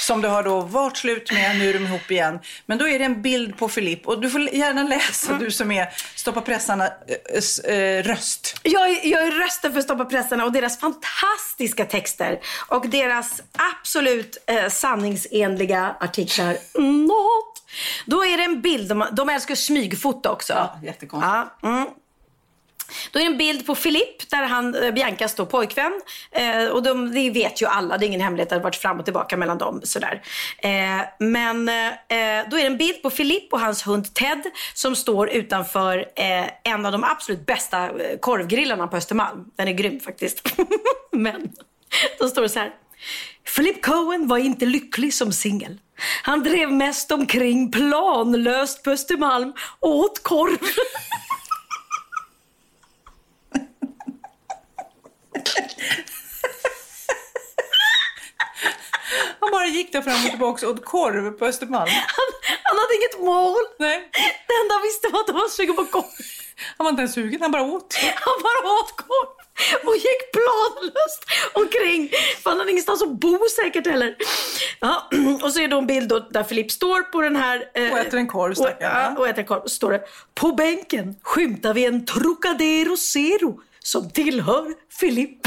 [0.00, 2.38] Som det har då varit slut med, nu är de ihop igen.
[2.66, 5.72] Men då är det en bild på Filip och du får gärna läsa, du som
[5.72, 8.60] är stoppa pressarna eh, eh, röst.
[8.62, 14.36] Jag är, jag är rösten för Stoppa pressarna och deras fantastiska texter och deras absolut
[14.46, 16.56] eh, sanningsenliga artiklar.
[17.06, 17.62] Något.
[18.06, 20.52] Då är det en bild, de, de älskar smygfoto också.
[20.52, 21.32] Ja, jättekonstigt.
[21.62, 21.88] Ja, mm.
[23.12, 26.00] Då är det en bild på Filipp där han, eh, Biancas då pojkvän.
[26.30, 28.98] Eh, och de, det vet ju alla, det är ingen hemlighet, det har varit fram
[28.98, 29.80] och tillbaka mellan dem.
[29.84, 30.22] Sådär.
[30.58, 30.70] Eh,
[31.18, 31.92] men eh,
[32.50, 34.42] då är det en bild på Filipp och hans hund Ted
[34.74, 39.44] som står utanför eh, en av de absolut bästa eh, korvgrillarna på Östermalm.
[39.56, 40.42] Den är grym faktiskt.
[41.12, 41.52] men
[42.18, 42.72] då står det så här.
[43.56, 45.78] Philip Cohen var inte lycklig som singel.
[46.22, 50.58] Han drev mest omkring planlöst på Östermalm och åt korv.
[59.40, 61.90] Han bara gick där fram och tillbaka och åt korv på Östermalm.
[62.16, 62.28] Han,
[62.68, 63.62] han hade inget mål.
[63.78, 63.98] Nej.
[64.48, 66.04] Det enda han visste var att han var sugen på korv.
[66.76, 67.94] Han var inte ens sugen, han bara åt.
[68.26, 69.28] Han bara åt korv
[69.88, 72.10] och gick planlöst omkring.
[72.42, 74.16] För han hade ingenstans att bo säkert heller.
[74.80, 75.08] Ja,
[75.42, 77.64] och så är det en bild då där Filip står på den här...
[77.74, 79.12] eh, Och äter en korv, och, stackarn.
[79.14, 79.62] ja, och äter en korv.
[79.62, 80.00] Och står det,
[80.34, 85.38] på bänken skymtar vi en Trocadero Zero som tillhör Filip.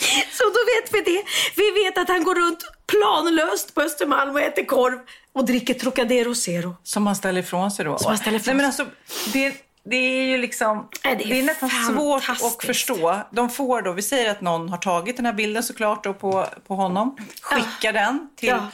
[0.32, 1.24] Så då vet vi det.
[1.56, 4.98] Vi vet att han går runt planlöst på Östermalm och äter korv
[5.32, 6.76] och dricker Trocadero Zero.
[6.82, 7.98] Som man ställer ifrån sig då.
[7.98, 8.86] Som man ställer ifrån Nej, men alltså,
[9.32, 10.88] det, det är ju liksom...
[11.04, 13.20] Nej, det är det är nästan svårt att förstå.
[13.30, 16.46] De får då, vi säger att någon har tagit den här bilden såklart då på,
[16.66, 17.16] på honom.
[17.42, 18.68] Skickar den till Ja.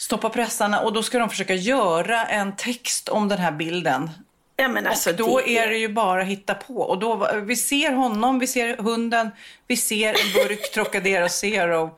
[0.00, 4.10] Stoppa pressarna och då ska de försöka göra en text om den här bilden.
[4.60, 6.74] Ja, men alltså, och då det är det ju bara att hitta på.
[6.74, 9.30] Och då, vi ser honom, vi ser hunden,
[9.66, 11.90] vi ser en burk Trocadero Zero.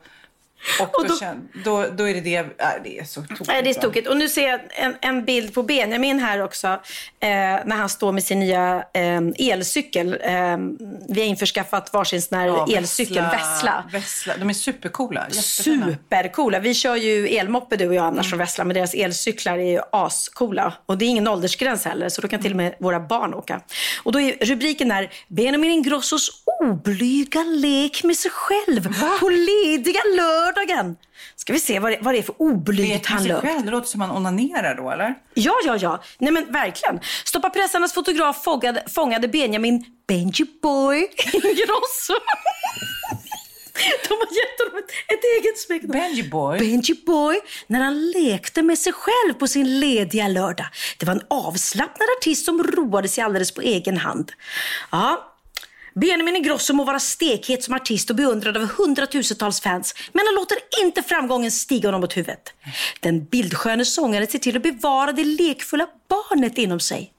[0.79, 3.47] Och, Och då, då- känn- då, då är det det, nej, det är så tokigt.
[3.47, 3.81] Nej, det är va?
[3.81, 4.07] tokigt.
[4.07, 6.67] Och nu ser jag en, en bild på Benjamin här också.
[6.67, 7.29] Eh,
[7.65, 9.21] när han står med sin nya eh,
[9.51, 10.17] elcykel.
[10.21, 10.57] Eh,
[11.09, 13.83] vi har införskaffat varsin sån här Ja, elcykel, Vessla.
[13.91, 14.33] Vessla.
[14.37, 15.25] De är supercoola.
[15.31, 15.85] Jättefina.
[15.87, 16.59] Supercoola.
[16.59, 19.79] Vi kör ju elmoppe du och jag annars från Vessla, men deras elcyklar är ju
[19.91, 20.73] ascoola.
[20.85, 23.61] Och det är ingen åldersgräns heller, så då kan till och med våra barn åka.
[24.03, 28.87] Och då är rubriken här, Benjamin Ingrossos oblyga lek med sig själv
[29.19, 29.99] på lediga
[30.55, 30.95] lördagen.
[31.35, 33.41] Ska vi se vad det, vad det är för oblygt han han sig löp.
[33.41, 33.65] själv?
[33.65, 35.15] Det låter som man onanerar då, eller?
[35.33, 36.03] Ja, ja, ja.
[36.17, 36.99] Nej men verkligen.
[37.25, 42.13] Stoppa pressarnas fotograf fångade, fångade Benjamin Benji Boy Ingrosso.
[44.07, 45.91] De har gett honom ett, ett eget smeknamn.
[45.91, 46.59] Benji Boy.
[46.59, 50.65] Benji Boy när han lekte med sig själv på sin lediga lördag.
[50.97, 54.31] Det var en avslappnad artist som roade sig alldeles på egen hand.
[54.91, 55.30] Ja,
[55.93, 60.57] Benjamin Ingrosso må vara stekhet som artist och beundrad av hundratusentals fans, men han låter
[60.83, 62.53] inte framgången stiga honom åt huvudet.
[62.99, 67.11] Den bildsköne sångaren ser till att bevara det lekfulla barnet inom sig.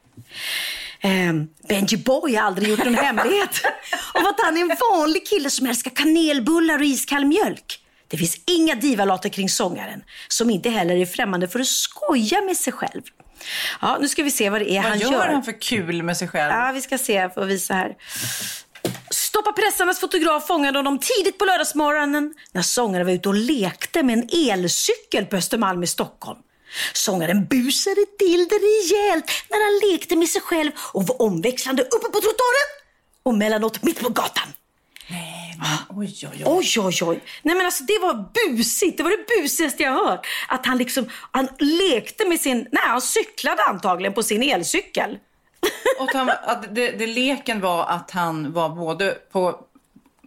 [1.00, 3.64] Ehm, Benji Boy har aldrig gjort en hemlighet
[4.14, 7.78] av att han är en vanlig kille som älskar kanelbullar och iskall mjölk.
[8.08, 12.56] Det finns inga divalater kring sångaren, som inte heller är främmande för att skoja med
[12.56, 13.02] sig själv.
[13.80, 15.28] Ja, nu ska vi se vad det är Vad han gör, gör.
[15.28, 16.52] han för kul med sig själv?
[16.52, 17.12] Ja, vi ska se.
[17.12, 17.94] Jag får visa här.
[19.10, 24.18] Stoppa pressarnas fotograf fångade honom tidigt på lördagsmorgonen när sångaren var ute och lekte med
[24.18, 26.38] en elcykel på Östermalm i Stockholm.
[26.92, 32.06] Sångaren busade till det rejält när han lekte med sig själv och var omväxlande uppe
[32.06, 32.68] på trottoaren
[33.22, 34.48] och mellanåt mitt på gatan.
[35.12, 36.42] Nej, men oj, oj, oj.
[36.46, 37.20] Oj, oj, oj.
[37.42, 38.96] Nej men alltså det var busigt.
[38.96, 40.26] Det var det busigaste jag hört.
[40.48, 45.18] Att han liksom, han lekte med sin, nej han cyklade antagligen på sin elcykel.
[46.00, 49.60] Och han, att det, det leken var att han var både på,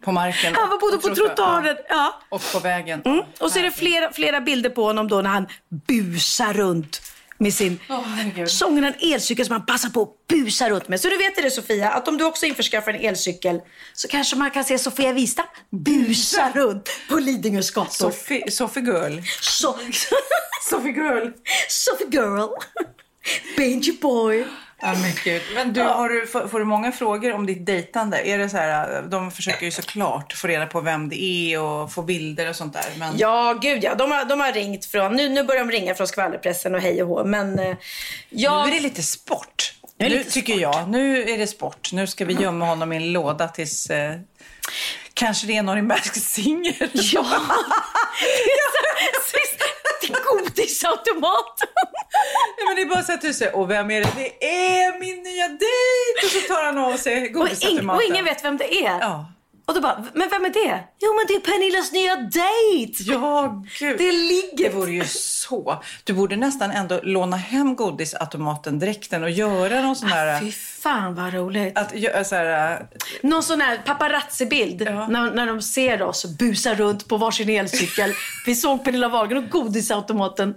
[0.02, 2.20] på marken Han var både på trottoaren, ja.
[2.30, 3.02] och på vägen.
[3.06, 3.22] Mm.
[3.40, 7.02] Och så är det flera, flera bilder på honom då när han busar runt
[7.38, 7.80] med sin...
[7.88, 8.52] Herregud.
[8.52, 11.02] Sången en elcykel som han passar på att busa runt med.
[11.02, 13.62] Så du vet det Sofia, att om du också införskaffar en elcykel
[13.94, 17.92] så kanske man kan se Sofia Wistam busa runt på Lidingös gator.
[17.92, 19.22] Sofie, Sofie Girl.
[19.42, 19.80] Så...
[20.70, 21.32] Sofie Girl.
[21.70, 22.50] Sophie girl.
[23.58, 24.46] Benji boy.
[24.82, 25.42] Ja, men gud.
[25.56, 28.28] Men du, har du, får, får du många frågor om ditt dejtande?
[28.28, 31.94] Är det så här, de försöker ju såklart få reda på vem det är och
[31.94, 32.86] få bilder och sånt där.
[32.98, 33.18] Men...
[33.18, 33.96] Ja, gud ja.
[33.96, 37.04] De har, de har ringt från, nu, nu börjar de ringa från skvallerpressen och hej
[37.04, 37.24] och hå.
[37.24, 37.76] Men eh,
[38.30, 38.68] jag...
[38.68, 39.74] Nu är det lite sport.
[39.98, 40.90] Nu Nu tycker jag.
[40.90, 41.90] Nu är det sport.
[41.94, 43.90] Nu ska vi gömma honom i en låda tills...
[43.90, 44.16] Eh,
[45.14, 46.90] kanske det är någon i Masked Singer.
[46.94, 47.26] Ja!
[50.06, 51.68] Till godisautomaten.
[52.58, 54.10] Nej, men det är bara så att du säger, och vem är det?
[54.16, 56.26] Det är min nya dejt!
[56.26, 57.90] Och så tar han av sig Och, ing, godisautomaten.
[57.90, 59.00] och ingen vet vem det är.
[59.00, 59.32] Ja.
[59.68, 60.84] Och då bara, men vem är det?
[61.00, 63.04] Jo, men det är Pernillas nya dejt.
[63.04, 63.98] Ja, gud.
[63.98, 64.70] Det ligger.
[64.70, 65.84] Det vore ju så.
[66.04, 70.40] Du borde nästan ändå låna hem godisautomaten dräkten och göra någon sån här...
[70.40, 70.52] Fy
[70.86, 71.78] fan vad roligt.
[71.78, 71.92] Att
[72.28, 72.86] så här...
[73.22, 75.08] Någon sån här paparazzi-bild Ja.
[75.08, 78.14] när, när de ser oss busa runt på varsin elcykel.
[78.46, 80.56] Vi såg Pernilla Wahlgren och godisautomaten.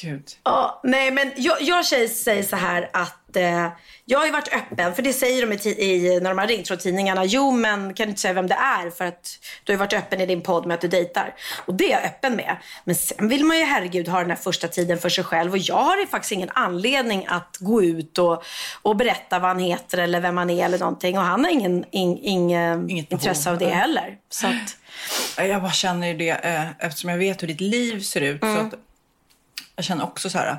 [0.00, 0.24] Gud.
[0.44, 3.68] Ja, nej men jag, jag tjej säger så här att eh,
[4.04, 6.68] jag har ju varit öppen, för det säger de i, i, när de har ringt
[6.68, 7.24] från tidningarna.
[7.24, 9.92] Jo, men kan du inte säga vem det är för att du har ju varit
[9.92, 11.34] öppen i din podd med att du dejtar.
[11.66, 12.56] Och det är jag öppen med.
[12.84, 15.52] Men sen vill man ju herregud ha den här första tiden för sig själv.
[15.52, 18.42] Och jag har ju faktiskt ingen anledning att gå ut och,
[18.82, 21.18] och berätta vad han heter eller vem han är eller någonting.
[21.18, 23.06] Och han har ingen, ing, ing, Inget behov.
[23.10, 24.16] intresse av det heller.
[24.30, 24.76] Så att,
[25.48, 28.40] Jag bara känner ju det eh, eftersom jag vet hur ditt liv ser ut.
[28.40, 28.66] Så Mm.
[28.66, 28.74] att
[29.76, 30.58] jag känner också så här.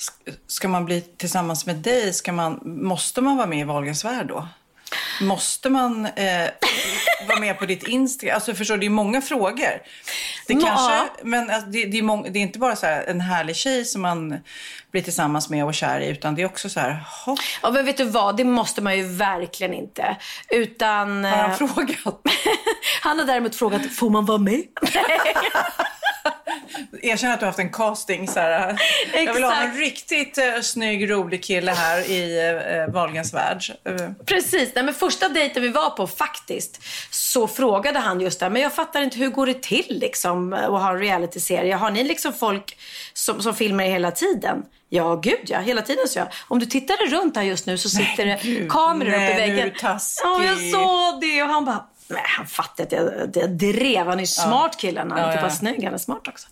[0.00, 4.04] Sk- Ska man bli tillsammans med dig, ska man, måste man vara med i Wahlgrens
[4.04, 4.48] värld då?
[5.20, 6.48] Måste man eh,
[7.28, 8.34] vara med på ditt Instagram?
[8.34, 9.82] Alltså förstår det är många frågor.
[10.46, 10.60] Det Ja.
[10.66, 13.56] kanske, men alltså, det, det, är mång, det är inte bara så här en härlig
[13.56, 14.36] tjej som man
[14.90, 17.84] blir tillsammans med och kär i, utan det är också så här, hopp, ja, men
[17.84, 18.36] vet du vad?
[18.36, 20.16] Det måste man ju verkligen inte.
[20.48, 21.24] Utan...
[21.24, 22.20] har han eh, frågat?
[23.02, 24.62] Han har däremot frågat, får man vara med?
[27.02, 28.28] Erkänn att du har haft en casting.
[28.28, 28.80] Så här.
[29.14, 32.52] Jag vill ha en riktigt uh, snygg, rolig kille här i
[32.86, 33.62] uh, Wahlgrens värld.
[33.84, 34.72] Eh, Precis.
[34.74, 38.72] Nej, men första dejten vi var på faktiskt så frågade han just det men jag
[38.72, 41.74] fattar inte hur går det till liksom att ha en realityserie?
[41.74, 42.78] Har ni liksom folk
[43.12, 44.62] som, som filmar hela tiden?
[44.92, 45.58] Ja, gud ja.
[45.58, 46.28] Hela tiden så jag.
[46.48, 49.48] Om du tittar runt här just nu så sitter det kameror Nej, uppe i är
[49.48, 49.70] väggen.
[49.74, 50.22] du taskig.
[50.24, 54.06] Ja, jag såg det och han bara Nej, han fattade att jag, jag drev.
[54.06, 55.10] Han är ju smart killen.
[55.10, 55.42] Han är Ja, inte ja.
[55.42, 56.48] bara snygg, han är smart också.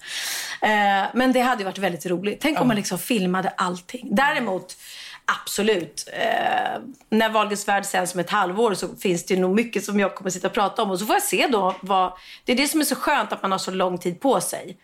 [0.62, 2.38] Eh, men det hade varit väldigt roligt.
[2.40, 4.09] Tänk om man liksom filmade allting.
[4.11, 4.77] Däremot,
[5.43, 6.09] absolut.
[6.12, 10.14] Eh, när Wahlgrens värld sänds om ett halvår så finns det nog mycket som jag
[10.14, 10.91] kommer sitta och prata om.
[10.91, 12.12] Och så får jag se då vad...
[12.45, 14.77] Det är det som är så skönt att man har så lång tid på sig.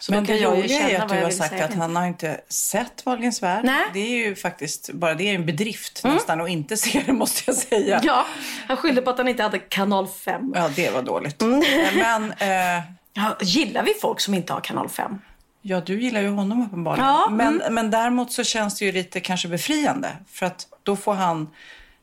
[0.00, 1.64] Så Men det roliga är att du har sagt säga.
[1.64, 3.64] att han har inte sett Wahlgrens värld.
[3.64, 3.84] Nej.
[3.92, 7.42] Det är ju faktiskt, bara det är en bedrift nästan att inte se det måste
[7.46, 8.00] jag säga.
[8.04, 8.26] Ja,
[8.68, 10.52] han skyllde på att han inte hade kanal 5.
[10.54, 11.42] Ja, det var dåligt.
[11.42, 11.62] Mm.
[11.94, 15.18] Men eh, Ja, gillar vi folk som inte har kanal 5?
[15.62, 17.06] Ja, du gillar ju honom uppenbarligen.
[17.06, 20.08] Ja, men, men däremot så känns det ju lite kanske befriande.
[20.28, 21.48] För att då får han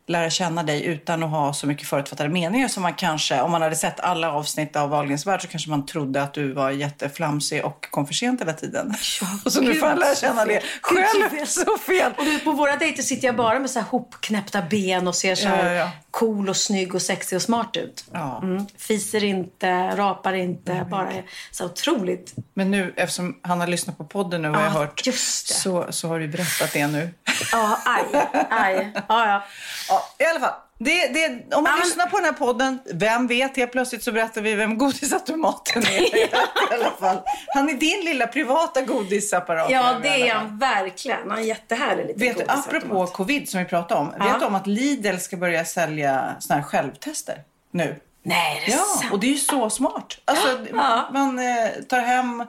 [0.08, 3.62] lära känna dig utan att ha så mycket förutfattade meningar som man kanske, om man
[3.62, 7.66] hade sett alla avsnitt av Wahlgrens värld så kanske man trodde att du var jätteflamsig
[7.66, 8.94] och kom för sent hela tiden.
[9.46, 10.48] och så nu får jag lära känna fel.
[10.48, 11.30] det själv.
[11.30, 11.48] fel.
[11.58, 12.12] Så fel.
[12.18, 15.36] Och du, på våra dejter sitter jag bara med så här hopknäppta ben och ser
[15.36, 15.92] så här Ja, ja, ja.
[16.18, 18.06] Cool och snygg och sexig och smart ut.
[18.12, 18.40] Ja.
[18.44, 18.66] Mm.
[18.78, 22.34] Fiser inte, rapar inte, bara är så otroligt.
[22.54, 25.02] Men nu, eftersom han har lyssnat på podden nu och jag har Ja, hört,
[25.46, 27.10] så, så har du berättat det nu.
[27.52, 28.92] Ja, aj, aj.
[28.96, 29.44] Ja, ja.
[29.90, 30.54] Ja, I alla fall.
[30.80, 34.12] Det, det, om man Ja, lyssnar på den här podden, vem vet, helt plötsligt så
[34.12, 36.16] berättar vi vem godisautomaten är.
[36.18, 36.30] I
[36.74, 37.18] alla fall.
[37.48, 39.70] Han är din lilla privata godisapparat.
[39.72, 41.30] ja det är han verkligen.
[41.30, 44.10] Han är jättehärlig liten Vet apropå covid som vi pratade om.
[44.28, 47.96] Vet du om att Lidl ska börja sälja såna här självtester nu?
[48.24, 49.14] Nej, det är Ja, sant.
[49.14, 50.18] och det är ju så smart.
[50.26, 51.10] Alltså, Ja.
[51.14, 52.46] Man eh, tar hem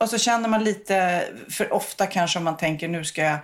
[0.00, 3.38] och så känner man lite, för ofta kanske om man tänker nu ska jag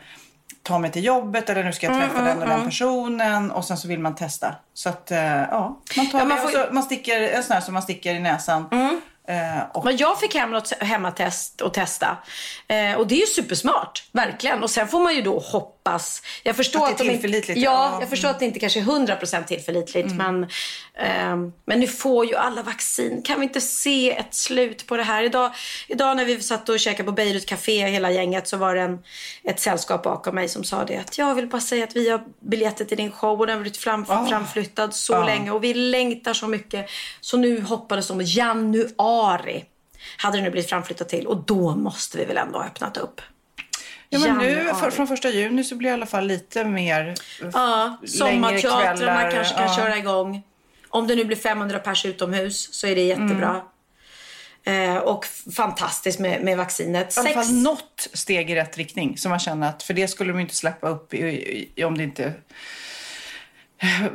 [0.63, 3.65] ta mig till jobbet eller nu ska jag Mm, träffa den och den personen och
[3.65, 4.55] sen så vill man testa.
[4.75, 7.61] Så att, eh, ja, man tar Ja, man får- så man sticker, en sån här
[7.61, 8.69] som man sticker i näsan.
[9.29, 12.17] Eh, och, Men jag fick hem något hemmatest och testa.
[12.69, 14.63] Eh, och det är ju supersmart, verkligen.
[14.63, 16.23] Och sen får man ju då hoppa hoppas.
[16.43, 17.89] Jag förstår Att det är de inte, tillförlitligt, ja, ja.
[17.89, 18.01] Mm.
[18.01, 20.15] jag förstår att det inte kanske är 100% tillförlitligt.
[20.15, 20.47] Men,
[20.95, 23.23] ehm, men nu får ju alla vaccin.
[23.23, 25.23] Kan vi inte se ett slut på det här?
[25.23, 25.53] Idag,
[25.89, 28.99] idag när vi satt och käkade på Beirut Café hela gänget så var det en,
[29.45, 32.21] ett sällskap bakom mig som sa det att jag vill bara säga att vi har
[32.41, 36.35] biljetter till din show och den har blivit fram, framflyttad så länge och vi längtar
[36.35, 36.91] så mycket.
[37.21, 39.65] Så nu hoppades de januari
[40.17, 43.21] hade det nu blivit framflyttat till och då måste vi väl ändå ha öppnat upp.
[44.13, 47.15] Ja, men nu för, från första juni så blir det i alla fall lite mer
[47.53, 49.77] Ja, sommarteatrarna kanske kan Ja.
[49.77, 50.43] köra igång.
[50.89, 53.61] Om det nu blir 500 pers utomhus så är det jättebra.
[54.65, 57.17] Eh, och fantastiskt med, med vaccinet.
[57.17, 59.19] I alla Sex, fall något steg i rätt riktning.
[59.19, 61.99] Så man känner att, för det skulle de inte släppa upp i, i, i, om
[61.99, 62.33] det inte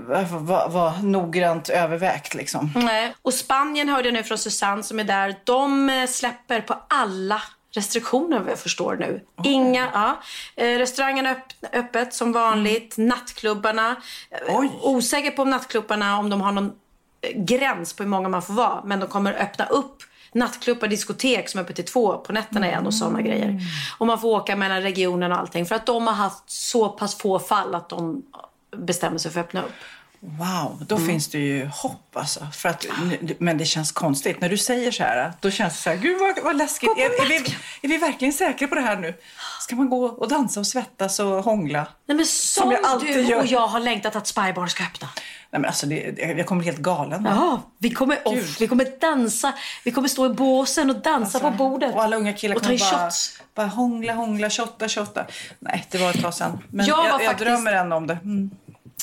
[0.07, 2.33] var, var, var noggrant övervägt.
[2.35, 2.71] Liksom.
[2.75, 3.13] Nej.
[3.21, 5.35] Och Spanien hörde jag nu från Susanne som är där.
[5.43, 7.41] De eh, släpper på alla
[7.75, 9.21] restriktioner vad jag förstår nu.
[9.43, 10.21] Inga, ja.
[10.55, 12.97] Eh, restaurangerna öpp, öppet som vanligt.
[12.97, 13.95] Nattklubbarna.
[14.31, 14.69] Eh, Oj.
[14.81, 16.71] Osäker på om nattklubbarna, om de har någon
[17.21, 18.81] eh, gräns på hur många man får vara.
[18.85, 22.87] Men de kommer öppna upp nattklubbar, diskotek som är öppet till två på nätterna igen
[22.87, 23.59] och sådana grejer.
[23.97, 25.65] Och man får åka mellan regionerna och allting.
[25.65, 28.23] För att de har haft så pass få fall att de
[28.77, 29.73] bestämmer sig för att öppna upp.
[30.27, 31.07] Wow, då Mm.
[31.07, 32.47] finns det ju hopp alltså.
[32.53, 32.85] För att,
[33.39, 34.41] men det känns konstigt.
[34.41, 36.89] När du säger så här, då känns det så här, gud vad, vad läskigt.
[36.97, 37.35] Är, är, vi,
[37.81, 39.13] är vi verkligen säkra på det här nu?
[39.61, 41.87] Ska man gå och dansa och svettas och hångla?
[42.05, 43.39] Nej men som, jag alltid du gör.
[43.39, 45.09] och jag har längtat att Spybar ska öppna.
[45.51, 47.25] Nej men alltså, det, jag kommer helt galen.
[47.29, 51.51] Ja, vi kommer, off, vi kommer dansa, vi kommer stå i båsen och dansa på
[51.51, 51.95] bordet.
[51.95, 53.41] Och alla unga killar och kommer bara, shots.
[53.55, 55.25] bara hångla, hångla, shotta, shotta.
[55.59, 56.63] Nej, det var ett tag sedan.
[56.71, 58.13] Men Jag jag, jag, faktiskt- drömmer ändå om det.
[58.23, 58.51] Mm.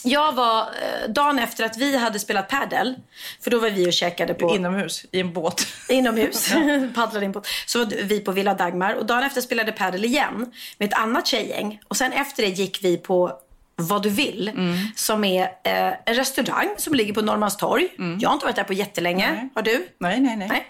[0.04, 2.94] Jag var eh, dagen efter att vi hade spelat padel,
[3.40, 5.66] för då var vi och käkade på Inomhus, i en båt.
[5.88, 6.52] inomhus,
[6.94, 7.42] paddlade in på.
[7.66, 11.26] Så var vi på Villa Dagmar och dagen efter spelade padel igen med ett annat
[11.26, 11.80] tjejgäng.
[11.88, 13.32] Och sen efter det gick vi på
[13.76, 14.76] vad du vill, Mm.
[14.96, 17.88] som är eh, en restaurang som ligger på Norrmalmstorg.
[18.20, 19.24] Jag har inte varit där på jättelänge.
[19.24, 19.36] Mm.
[19.36, 19.48] Nej.
[19.54, 19.88] Har du?
[19.98, 20.66] Nej, nej, nej.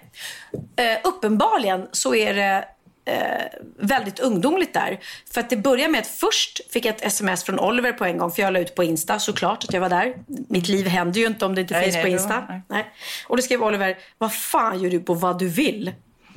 [0.76, 0.92] Nej.
[0.92, 2.64] Eh, uppenbarligen så är det
[3.04, 3.14] eh,
[3.78, 5.00] väldigt ungdomligt där.
[5.32, 8.18] För att det börjar med att först fick jag ett sms från Oliver på en
[8.18, 8.30] gång.
[8.30, 10.14] För jag la ut på Insta såklart att jag var där.
[10.48, 12.28] Mitt liv händer ju inte om det inte Nej, finns nej, på Insta.
[12.40, 12.62] var- nej.
[12.68, 12.86] nej.
[13.26, 15.92] Och då skrev Oliver, vad fan gör du på vad du vill?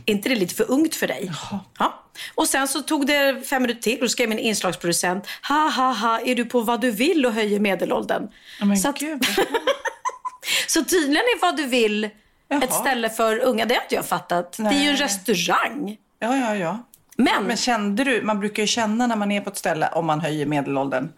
[0.08, 1.32] Är inte det lite för ungt för dig?
[1.80, 2.04] Ja.
[2.36, 5.94] Och sen så tog det fem minuter till och då skrev min inslagsproducent, ha ha
[5.94, 8.28] ha, är du på vad du vill och höjer medelåldern?
[8.60, 8.98] Men så, att,
[10.68, 12.10] så tydligen är vad du vill
[12.48, 12.64] Jaha.
[12.64, 13.66] ett ställe för unga.
[13.66, 14.58] Det har inte jag fattat.
[14.58, 14.96] Det är ju en Nej.
[14.96, 15.98] restaurang.
[16.26, 16.80] Ja, ja, ja.
[17.18, 20.06] Men, Men kände du, man brukar ju känna när man är på ett ställe om
[20.06, 21.10] man höjer medelåldern.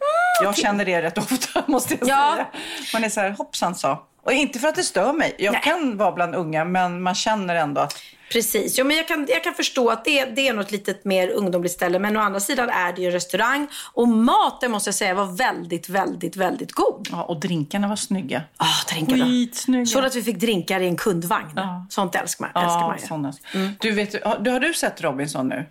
[0.44, 2.34] Jag känner det rätt ofta måste jag Ja.
[2.36, 2.48] säga.
[2.94, 4.04] Man är så här, hoppsan sa.
[4.28, 5.36] Och inte för att det stör mig.
[5.38, 5.62] Jag Nej.
[5.64, 7.94] kan vara bland unga men man känner ändå att
[8.32, 8.78] precis.
[8.78, 11.74] Ja, men jag, kan, jag kan förstå att det, det är något litet mer ungdomligt
[11.74, 12.00] ställe.
[12.00, 13.68] Men å andra sidan är det ju en restaurang.
[13.94, 17.08] Och maten måste jag säga var väldigt, väldigt, väldigt god.
[17.12, 18.42] Ja, och drinkarna var snygga.
[18.58, 19.26] Ah, drinkarna.
[19.26, 19.86] Skitsnygga.
[19.86, 21.52] Så att vi fick drinkar i en kundvagn.
[21.56, 21.86] Ja.
[21.90, 23.08] Sånt älskar man, älskar Ja, man ju.
[23.08, 23.34] sådana.
[23.80, 25.66] Du, vet, har, du, har du sett Robinson nu?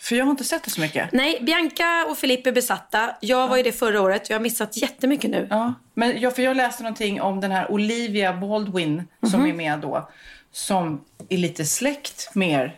[0.00, 1.12] För jag har inte sett det så mycket.
[1.12, 3.10] Nej, Bianca och Filippa är besatta.
[3.20, 4.30] Jag var ju det förra året.
[4.30, 5.46] Jag har missat jättemycket nu.
[5.50, 9.50] Ja, men jag, för jag läste någonting om den här Olivia Baldwin som Mhm.
[9.50, 10.08] är med då.
[10.52, 12.70] Som är lite släkt med.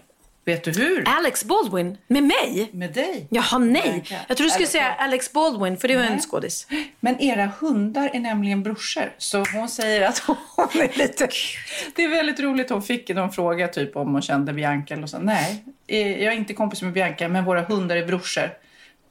[0.49, 1.05] Vet du hur?
[1.07, 2.71] Alex Baldwin, med mig?
[2.73, 3.27] Med dig.
[3.31, 4.05] Jaha, nej.
[4.29, 6.67] Jag tror du skulle säga Alex Baldwin, för det var en skådis.
[7.01, 9.13] Men era hundar är nämligen brorsor.
[9.19, 10.37] Så hon säger att hon
[10.83, 11.29] är lite...
[11.97, 12.71] Det är väldigt roligt.
[12.71, 14.95] Hon fick någon fråga typ om hon kände Bianca.
[14.95, 15.19] Eller så.
[15.19, 18.51] Nej, eh, jag är inte kompis med Bianca, men våra hundar är brorsor.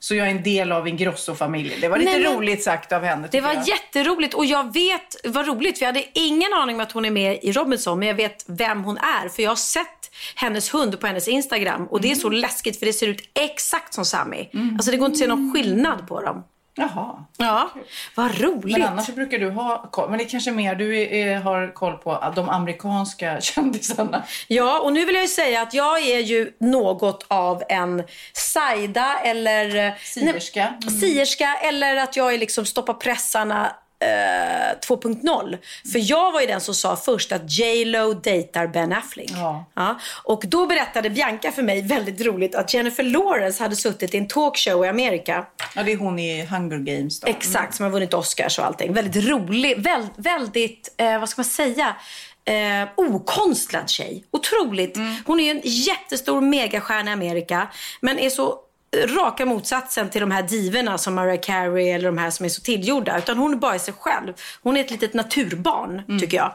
[0.00, 1.80] Så jag är en del av Ingrosso-familjen.
[1.80, 3.28] Det var lite Nej, roligt sagt av henne.
[3.30, 3.68] Det var jag.
[3.68, 7.10] jätteroligt och jag vet, vad roligt, för jag hade ingen aning om att hon är
[7.10, 9.28] med i Robinson, men jag vet vem hon är.
[9.28, 12.86] För jag har sett hennes hund på hennes Instagram och det är så läskigt för
[12.86, 14.48] det ser ut exakt som Sammy.
[14.74, 16.44] Alltså det går inte att se någon skillnad på dem.
[16.78, 17.24] Jaha.
[17.36, 17.70] Ja,
[18.14, 18.78] vad roligt.
[18.78, 20.10] Men annars brukar du ha koll.
[20.10, 24.22] Men det är kanske mer du är, har koll på de amerikanska kändisarna.
[24.48, 29.18] Ja, och nu vill jag ju säga att jag är ju något av en Saida
[29.24, 29.94] eller...
[30.04, 30.74] Sierska.
[30.82, 35.58] Nej, Sierska eller att jag är liksom stoppa pressarna eh, 2.0.
[35.92, 39.30] För jag var ju den som sa först att J Lo dejtar Ben Affleck.
[39.74, 39.98] Ja.
[40.24, 44.28] Och då berättade Bianca för mig, väldigt roligt, att Jennifer Lawrence hade suttit i en
[44.28, 45.46] talkshow i Amerika.
[45.74, 47.28] Ja, det är hon i Hunger Games då.
[47.28, 48.92] Exakt, som har vunnit Oscars och allting.
[48.92, 51.96] Väldigt rolig, väl, väldigt, eh, vad ska man säga,
[52.44, 54.24] eh, okonstlad tjej.
[54.30, 54.98] Otroligt.
[55.26, 57.68] Hon är ju en jättestor megastjärna i Amerika,
[58.00, 58.58] men är så
[58.96, 62.60] raka motsatsen till de här divorna som Mariah Carey eller de här som är så
[62.60, 63.18] tillgjorda.
[63.18, 64.32] Utan hon är bara sig själv.
[64.62, 66.54] Hon är ett litet naturbarn, tycker jag.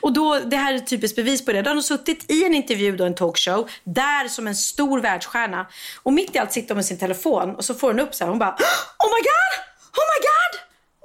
[0.00, 1.62] Och då, det här är ett typiskt bevis på det.
[1.62, 5.66] Då har hon suttit i en intervju, då, en talkshow, där som en stor världsstjärna.
[6.02, 8.24] Och mitt i allt sitter hon med sin telefon och så får hon upp så
[8.24, 8.56] här, hon bara
[9.04, 9.52] Oh my god!
[9.98, 10.52] Oh my god!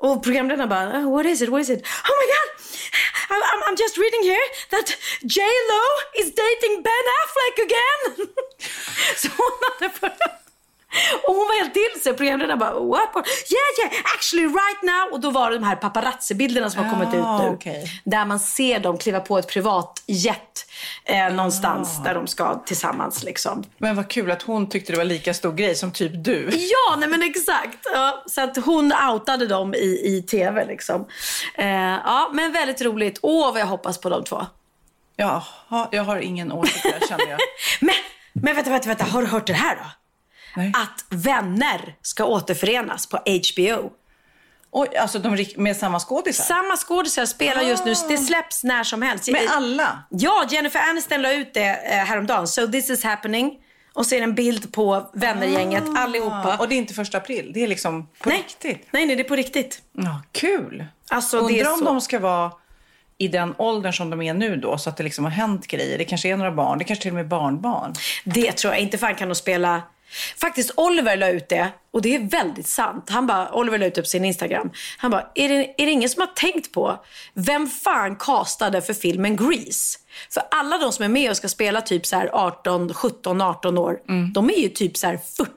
[0.03, 1.82] Och programledarna bara, oh, what is it, what is it?
[1.82, 2.47] Oh my god!
[3.32, 4.88] I'm, I'm just reading here that
[5.22, 5.41] J
[5.72, 5.84] Lo
[6.22, 8.28] is dating Ben Affleck again!
[9.17, 10.41] så hon hade börjat
[11.28, 12.14] och hon var helt till sig.
[12.14, 13.10] Programledarna bara, what?
[13.16, 15.14] Yeah, yeah, actually right now.
[15.14, 17.56] Och då var det de här paparazzi-bilderna som har kommit ut nu.
[17.56, 18.02] okej.
[18.04, 20.66] Där man ser dem kliva på ett privat jet
[21.06, 23.64] eh, någonstans där de ska tillsammans liksom.
[23.78, 26.50] Men vad kul att hon tyckte det var lika stor grej som typ du.
[26.72, 27.78] Ja, nej men exakt.
[27.94, 31.06] Ja, så att hon outade dem i, i tv liksom.
[31.56, 31.68] Eh,
[32.06, 33.20] ja, men väldigt roligt.
[33.22, 34.46] Åh, vad jag hoppas på de två.
[35.16, 35.44] Ja,
[35.92, 37.39] jag har ingen åsikt där känner jag.
[37.82, 37.96] Men,
[38.34, 39.04] men vänta, vänta, vänta.
[39.06, 39.82] Har du hört det här då?
[40.56, 40.74] Nej.
[40.76, 43.91] Att Vänner ska återförenas på HBO.
[44.74, 46.43] Oj, alltså de med samma skådisar?
[46.43, 47.93] Samma skådisar spelar just nu.
[48.10, 49.32] Det släpps när som helst.
[49.32, 50.04] Med alla?
[50.10, 52.47] Ja, Jennifer Aniston la ut det eh, häromdagen.
[52.47, 53.58] So this is happening.
[53.93, 56.58] Och det en bild på vännergänget, allihopa.
[56.60, 58.38] Och det är inte första april, det är liksom på nej.
[58.38, 58.88] riktigt?
[58.91, 59.82] Nej, nej, det är på riktigt.
[59.91, 60.86] Ja, kul!
[61.10, 61.86] Alltså, Undrar det är om så.
[61.86, 62.52] de ska vara
[63.18, 65.97] i den åldern som de är nu då, så att det liksom har hänt grejer.
[65.97, 67.93] Det kanske är några barn, det kanske till och med barnbarn.
[68.24, 68.97] Det tror jag inte.
[68.97, 69.82] fan kan de spela.
[70.38, 73.09] Faktiskt Oliver la ut det och det är väldigt sant.
[73.09, 74.72] Han bara, Oliver la ut det på sin Instagram.
[74.97, 76.99] Han bara, är det, är det ingen som har tänkt på
[77.34, 79.99] vem fan castade för filmen Grease?
[80.30, 83.78] För alla de som är med och ska spela typ så här 18, 17, 18
[83.78, 83.99] år,
[84.34, 85.51] de är ju typ så här 40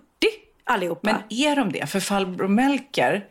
[0.65, 1.01] allihopa.
[1.03, 1.87] Men är de det?
[1.87, 3.25] För farbror Melker,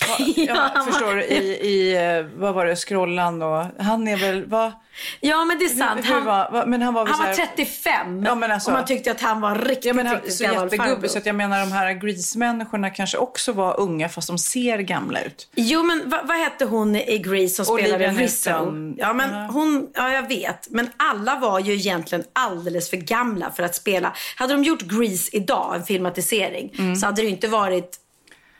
[0.00, 0.16] ja,
[0.74, 1.36] Ja, förstår du, i,
[1.68, 4.72] i, eh, vad var det, Scrollan och han är väl, vad,
[5.20, 6.00] ja men det är sant.
[6.04, 8.70] hur Han, var, vad, men han var väl han var här- 35 Ja, men alltså-
[8.70, 11.08] och man tyckte att han var riktigt, Ja, men han, riktigt så gammal jättegubbig farbror.
[11.08, 15.20] så att jag menar de här Grease-människorna kanske också var unga fast de ser gamla
[15.22, 15.48] ut.
[15.54, 18.12] Jo, men vad, vad hette hon i Grease som spelade?
[18.12, 18.94] Newton.
[18.98, 19.48] Ja, men Ja.
[19.52, 20.70] hon, ja, jag vet.
[20.70, 24.12] Men alla var ju egentligen alldeles för gamla för att spela.
[24.36, 26.96] Hade de gjort Grease idag, en filmatisering, Mm.
[26.96, 27.96] så hade det ju inte varit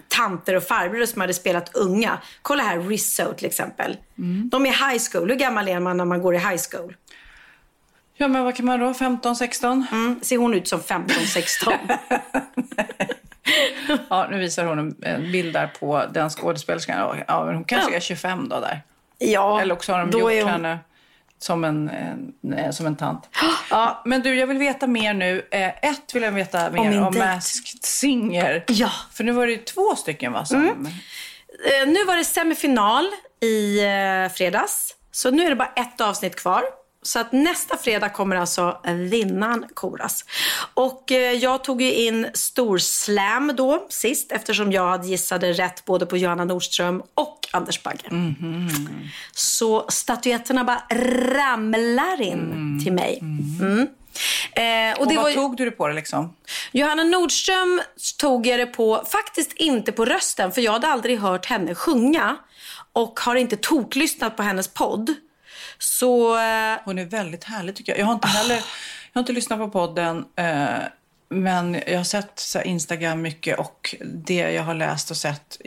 [0.08, 2.18] tanter och farbröder som hade spelat unga.
[2.42, 3.96] Kolla här, Rizzo till exempel.
[4.18, 4.48] Mm.
[4.48, 5.28] De är high school.
[5.30, 6.96] Hur gammal är man när man går i high school?
[8.18, 9.86] Ja men vad kan man då, 15, 16?
[9.92, 11.72] Mm, ser hon ut som 15-16?
[14.10, 17.18] Ja, nu visar hon en, bild där på den skådespelerskan.
[17.28, 17.96] Ja, hon kanske Ja.
[17.96, 18.82] är 25 då där.
[19.18, 20.50] ja, Eller också har de då gjort är hon...
[20.52, 20.78] henne
[21.38, 21.90] som en,
[22.42, 23.28] en, som en tant.
[23.70, 25.48] Ja, men du, jag vill veta mer nu.
[25.50, 27.26] Eh, Ett vill jag veta mer om, dejt.
[27.28, 28.64] Masked Singer.
[28.68, 28.90] Ja.
[29.12, 30.44] För nu var det ju två stycken va?
[30.44, 30.88] Som,
[31.64, 33.04] Eh, nu var det semifinal
[33.40, 34.94] i eh, fredags.
[35.10, 36.62] Så nu är det bara ett avsnitt kvar.
[37.06, 38.80] Så att nästa fredag kommer alltså
[39.10, 40.24] vinnaren koras.
[40.74, 46.06] Och eh, jag tog ju in Storslam då sist eftersom jag hade gissade rätt både
[46.06, 48.08] på Johanna Nordström och Anders Bagge.
[49.32, 50.82] Så statyetterna bara
[51.36, 53.18] ramlar in till mig.
[53.60, 53.88] Mm.
[54.52, 56.34] Eh, och och var vad ju- tog du det på det liksom?
[56.72, 57.80] Johanna Nordström
[58.18, 62.36] tog jag det på, faktiskt inte på rösten, för jag hade aldrig hört henne sjunga
[62.92, 65.14] och har inte toklyssnat på hennes podd.
[65.78, 67.98] Så eh, Hon är väldigt härlig tycker jag.
[68.00, 68.62] Jag har inte heller, jag
[69.12, 70.24] har inte lyssnat på podden.
[70.36, 70.78] Eh,
[71.28, 75.58] men jag har sett så Instagram mycket och det jag har läst och sett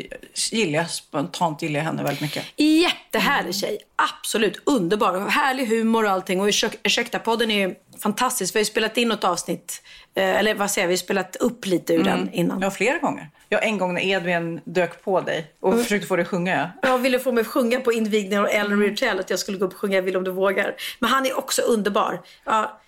[0.51, 0.89] gillar jag.
[0.89, 2.45] Spontant gillar jag henne väldigt mycket.
[2.55, 5.27] jättehärlig tjej, absolut underbar.
[5.29, 6.41] Härlig humor och allting.
[6.41, 8.55] Och Ursäkta-podden är ju fantastisk.
[8.55, 9.81] Vi har ju spelat in något avsnitt,
[10.15, 12.61] eh, eller vad säger jag, vi har spelat upp lite ur den innan.
[12.61, 13.29] Ja, flera gånger.
[13.49, 15.83] Ja, en gång när Edvin dök på dig och Mm.
[15.83, 16.71] försökte få dig att sjunga.
[16.81, 16.89] Ja.
[16.89, 19.65] Jag ville få mig att sjunga på invigningen av Ellery Hotel, att jag skulle gå
[19.65, 20.75] upp och sjunga Vill om du vågar.
[20.99, 22.21] Men han är också underbar.
[22.45, 22.79] Ja,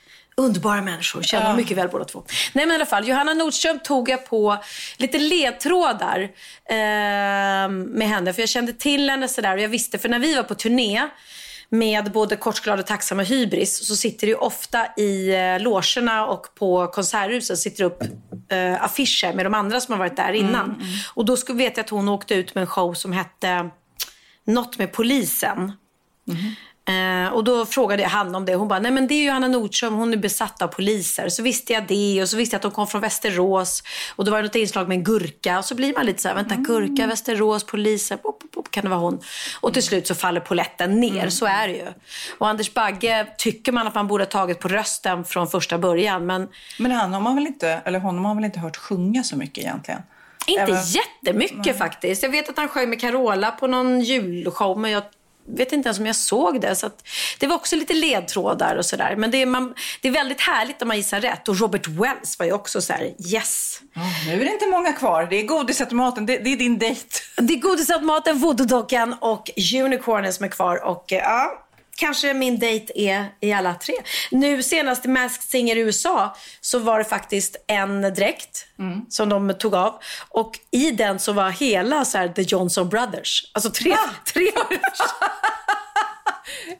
[0.41, 1.55] underbara människor, känner ja.
[1.55, 2.23] mycket väl båda två.
[2.53, 4.57] Nej men i alla fall, Johanna Nordström tog jag på
[4.97, 6.19] lite ledtrådar
[6.69, 8.33] eh, med henne.
[8.33, 11.07] För jag kände till henne sådär och jag visste, för när vi var på turné
[11.69, 16.25] med både Kortsglad och Tacksam och Hybris så sitter det ju ofta i eh, logerna
[16.25, 18.03] och på konserthuset sitter upp
[18.49, 20.83] eh, affischer med de andra som har varit där innan.
[21.13, 23.69] Och då skulle, vet jag att hon åkte ut med en show som hette
[24.45, 25.71] något med polisen.
[26.85, 28.55] Eh, och då frågade jag han om det.
[28.55, 31.29] Hon bara, nej men det är ju Johanna Nordström, hon är besatt av poliser.
[31.29, 33.83] Så visste jag det och så visste jag att de kom från Västerås.
[34.15, 35.59] Och då var det något inslag med en gurka.
[35.59, 38.83] Och så blir man lite så här, vänta, gurka, Västerås, poliser, pop, pop, pop, kan
[38.83, 39.19] det vara hon?
[39.61, 41.87] Och till slut så faller poletten ner, så är det ju.
[42.37, 46.25] Och Anders Bagge tycker man att man borde ha tagit på rösten från första början.
[46.25, 46.47] Men
[46.79, 49.35] Men han har man väl inte, eller honom har man väl inte hört sjunga så
[49.37, 50.01] mycket egentligen?
[50.47, 52.23] inte Även- jättemycket faktiskt.
[52.23, 55.03] Jag vet att han sjöng med Carola på någon julshow, men jag
[55.57, 56.75] vet inte ens om jag såg det.
[56.75, 56.89] Så
[57.39, 59.15] det var också lite ledtrådar och sådär.
[59.15, 61.47] Men det är, man, det är väldigt härligt när man gissar rätt.
[61.47, 63.81] Och Robert Wells var ju också så här, yes.
[63.93, 65.27] Ja, nu är det inte många kvar.
[65.29, 67.07] Det är godisautomaten, det, det är din dejt.
[67.37, 69.49] Det är godisautomaten, voodoo-dockan och
[69.83, 70.85] unicornen som är kvar.
[70.85, 71.67] Och eh, ja,
[71.97, 73.93] kanske min dejt är i alla tre.
[74.31, 79.01] Nu senast i Masked Singer i USA så var det faktiskt en dräkt Mm.
[79.09, 79.99] som de tog av.
[80.29, 83.51] Och i den så var hela så här, The Johnson Brothers.
[83.53, 83.95] Alltså tre,
[84.33, 84.47] tre,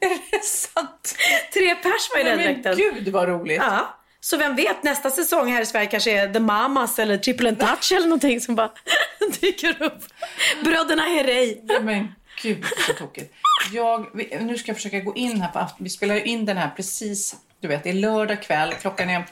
[0.00, 1.14] Är det sant?
[1.54, 2.76] tre pers var i den Men dräkten.
[2.76, 3.56] gud vad roligt.
[3.62, 3.98] Ja.
[4.20, 7.60] Så vem vet, nästa säsong här i Sverige kanske är The Mamas eller Triple and
[7.60, 8.70] Touch eller någonting som bara
[9.40, 9.98] dyker upp.
[10.64, 11.56] Bröderna Herrey.
[11.80, 13.34] Men gud så tokigt.
[13.72, 15.66] Jag, vi- nu ska jag försöka gå in här på.
[15.78, 18.74] Vi spelar ju in den här precis, du vet, det är lördag kväll.
[18.80, 19.24] Klockan är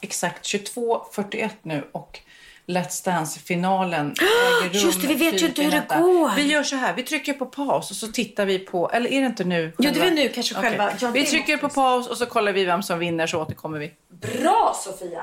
[0.00, 2.18] exakt 22.41 nu och
[2.66, 4.14] Let's Dance-finalen
[4.62, 4.82] äger rum.
[4.86, 6.36] Just det, vi vet ju inte hur det går.
[6.36, 9.20] Vi gör så här, vi trycker på paus och så tittar vi på, eller är
[9.20, 9.72] det inte nu?
[9.78, 10.92] Jo, det är nu kanske själva.
[11.00, 13.92] Ja, vi trycker på paus och så kollar vi vem som vinner så återkommer vi.
[14.42, 15.22] Bra Sofia!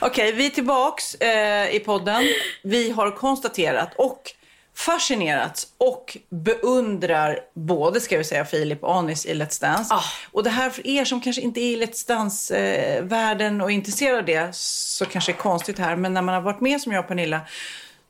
[0.00, 2.24] Okej, vi är tillbaks eh, i podden.
[2.62, 4.34] Vi har konstaterat och
[4.76, 9.94] fascinerats och beundrar både, ska vi säga, Filip och Anis i Let's Dance.
[9.94, 10.02] Ah.
[10.32, 14.18] Och det här för er som kanske inte är i Let's Dance-världen och är intresserade
[14.18, 15.96] av det så kanske det är konstigt här.
[15.96, 17.40] Men när man har varit med som jag och Pernilla,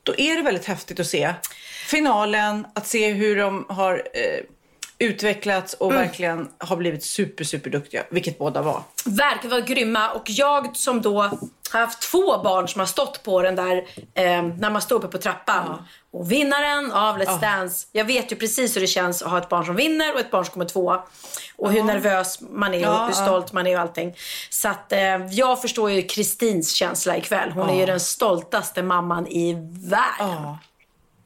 [0.02, 1.34] då är det väldigt häftigt att se
[1.86, 4.44] finalen, att se hur de har eh,
[4.98, 8.82] utvecklats och verkligen har blivit super, super duktiga, vilket båda var.
[9.04, 13.42] Verkar vara grymma och jag som då har haft två barn som har stått på
[13.42, 13.76] den där
[14.14, 15.82] eh, när man står uppe på trappan.
[16.10, 19.48] Och vinnaren av Let's Dance, jag vet ju precis hur det känns att ha ett
[19.48, 21.02] barn som vinner och ett barn som kommer tvåa.
[21.56, 24.14] Och hur nervös man är och hur stolt man är och allting.
[24.50, 27.50] Så att eh, jag förstår ju Kristins känsla ikväll.
[27.50, 29.54] Hon är ju den stoltaste mamman i
[29.90, 30.56] världen.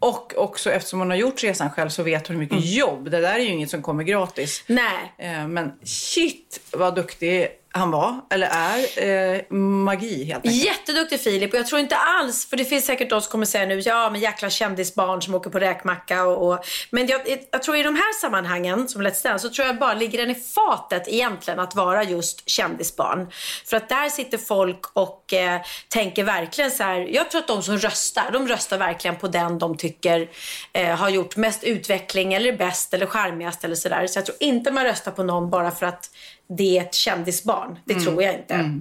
[0.02, 3.10] Och också eftersom hon har gjort resan själv så vet hon hur mycket jobb.
[3.10, 4.64] Det där är ju inget som kommer gratis.
[4.66, 5.12] Nej.
[5.18, 9.08] Eh, Men shit vad duktig han var, eller är.
[9.08, 10.64] Eh, magi helt enkelt.
[10.64, 13.66] Jätteduktig Filip och jag tror inte alls, för det finns säkert de som kommer säga
[13.66, 17.20] nu, ja men jäkla kändisbarn som åker på räkmacka och, och men jag,
[17.50, 20.30] jag tror i de här sammanhangen som Let's Dance så tror jag bara ligger den
[20.30, 23.30] i fatet egentligen att vara just kändisbarn.
[23.66, 27.62] För att där sitter folk och eh, tänker verkligen så här, jag tror att de
[27.62, 30.30] som röstar, de röstar verkligen på den de tycker
[30.72, 34.06] eh, har gjort mest utveckling eller bäst eller charmigast eller sådär.
[34.06, 36.10] Så jag tror inte man röstar på någon bara för att
[36.58, 37.78] det är ett kändisbarn.
[37.84, 38.80] Det tror jag inte.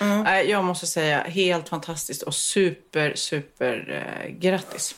[0.00, 4.94] Nej, Jag måste säga helt fantastiskt och super, super eh, grattis.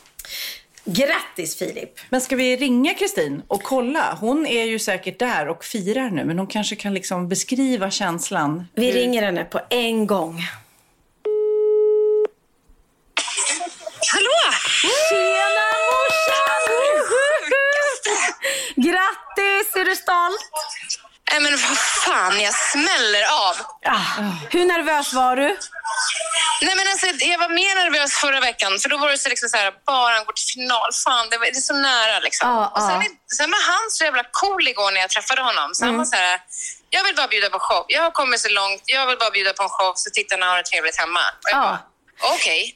[0.84, 2.00] Grattis Filip!
[2.08, 4.18] Men ska vi ringa Kristin och kolla?
[4.20, 8.68] Hon är ju säkert där och firar nu, men hon kanske kan liksom beskriva känslan.
[8.74, 10.42] Vi ringer henne på en gång.
[14.12, 14.52] Hallå!
[15.10, 16.62] Tjena morsan!
[18.76, 19.76] Grattis!
[19.76, 20.50] Är du stolt?
[21.30, 23.56] Nej men vad fan, jag smäller av.
[23.94, 25.48] Ah, hur nervös var du?
[26.62, 29.48] Nej men alltså, jag var mer nervös förra veckan för då var det så, liksom
[29.48, 30.90] så här, bara han går till final.
[31.04, 32.48] Fan, det, var, det är så nära liksom.
[32.50, 33.36] Ja, och sen, ja.
[33.38, 35.68] sen var han så jävla cool igår när jag träffade honom.
[35.74, 36.40] Så han var så här,
[36.90, 37.84] jag vill bara bjuda på show.
[37.88, 40.56] Jag har kommit så långt, jag vill bara bjuda på en show så tittarna har
[40.56, 41.20] det trevligt hemma.
[41.42, 41.62] Och jag Ja.
[41.62, 41.78] bara,
[42.20, 42.74] Okej,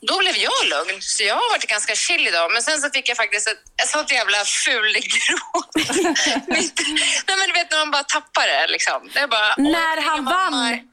[0.00, 1.02] då blev jag lugn.
[1.02, 2.52] Så jag har varit ganska chill idag.
[2.52, 5.70] Men sen så fick jag faktiskt ett, ett sånt jävla fulgråt.
[7.26, 9.10] Nej men du vet när man bara tappar det liksom.
[9.14, 10.89] Det bara, När han vann?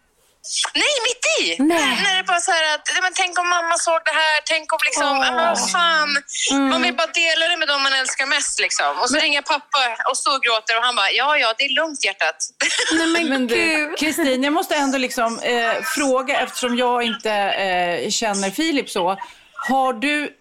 [0.83, 1.63] Nej, mitt i!
[1.63, 2.01] Nej.
[2.03, 4.79] När, det bara så här att, men tänk om mamma såg det här, tänk om
[4.85, 5.19] liksom, Åh.
[5.19, 6.09] men vad fan.
[6.51, 6.69] Mm.
[6.69, 8.99] Man vill bara dela det med dem man älskar mest liksom.
[9.01, 12.39] Och så ringer pappa och storgråter och han bara, ja, ja, det är lugnt hjärtat.
[12.97, 13.95] Nej men, Men du.
[13.99, 19.17] Kristin, jag måste ändå liksom eh, fråga eftersom jag inte eh, känner Filip så.
[19.53, 20.33] Har du,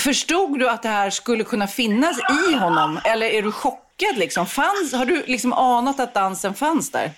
[0.00, 2.16] förstod du att det här skulle kunna finnas
[2.48, 3.00] i honom?
[3.04, 4.46] Eller är du chockad liksom?
[4.46, 7.12] Fanns, har du liksom anat att dansen fanns där?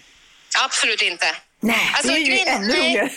[0.65, 1.27] Absolut inte.
[1.61, 3.11] Nej, Alltså, det är ju grejen- ännu roligare.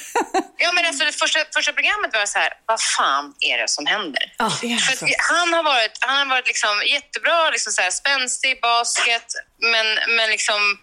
[0.57, 3.85] Ja, men alltså, det första, första programmet var så här, vad fan är det som
[3.85, 4.33] händer?
[4.37, 4.49] Ja.
[4.49, 9.25] För att han har varit, han har varit liksom jättebra, liksom så här, spänstig, basket,
[9.61, 10.77] men, men liksom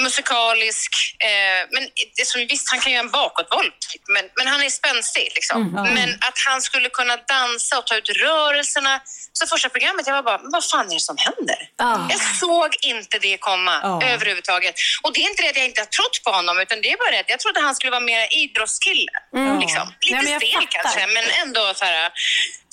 [0.00, 0.90] musikalisk.
[1.18, 4.70] Eh, men det som, visst, han kan göra en bakåtvolt, typ, men, men han är
[4.70, 5.32] spänstig.
[5.34, 5.72] Liksom.
[5.94, 9.00] Men att han skulle kunna dansa och ta ut rörelserna.
[9.32, 11.56] Så första programmet, jag var bara, vad fan är det som händer?
[11.76, 12.08] Ja.
[12.10, 14.02] Jag såg inte det komma Ja.
[14.04, 14.74] överhuvudtaget.
[15.02, 16.96] Och det är inte det att jag inte har trott på honom, utan det är
[16.96, 19.12] bara det att jag trodde han skulle vara mer idrottskille.
[19.60, 19.94] Liksom.
[20.00, 22.12] Lite Nej, stel kanske, men ändå så här.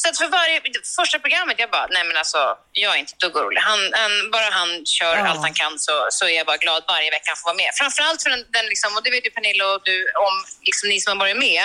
[0.02, 0.62] Så att för varje,
[0.96, 3.62] första programmet, jag bara, nej men alltså, jag är inte ett dugg orolig.
[3.62, 5.28] Han, han, bara han kör Ja.
[5.28, 7.72] allt han kan så, så är jag bara glad varje vecka han får vara med.
[7.82, 11.02] Framförallt för den, den liksom, och det vet ju Pernilla och du om, liksom ni
[11.02, 11.64] som har varit med.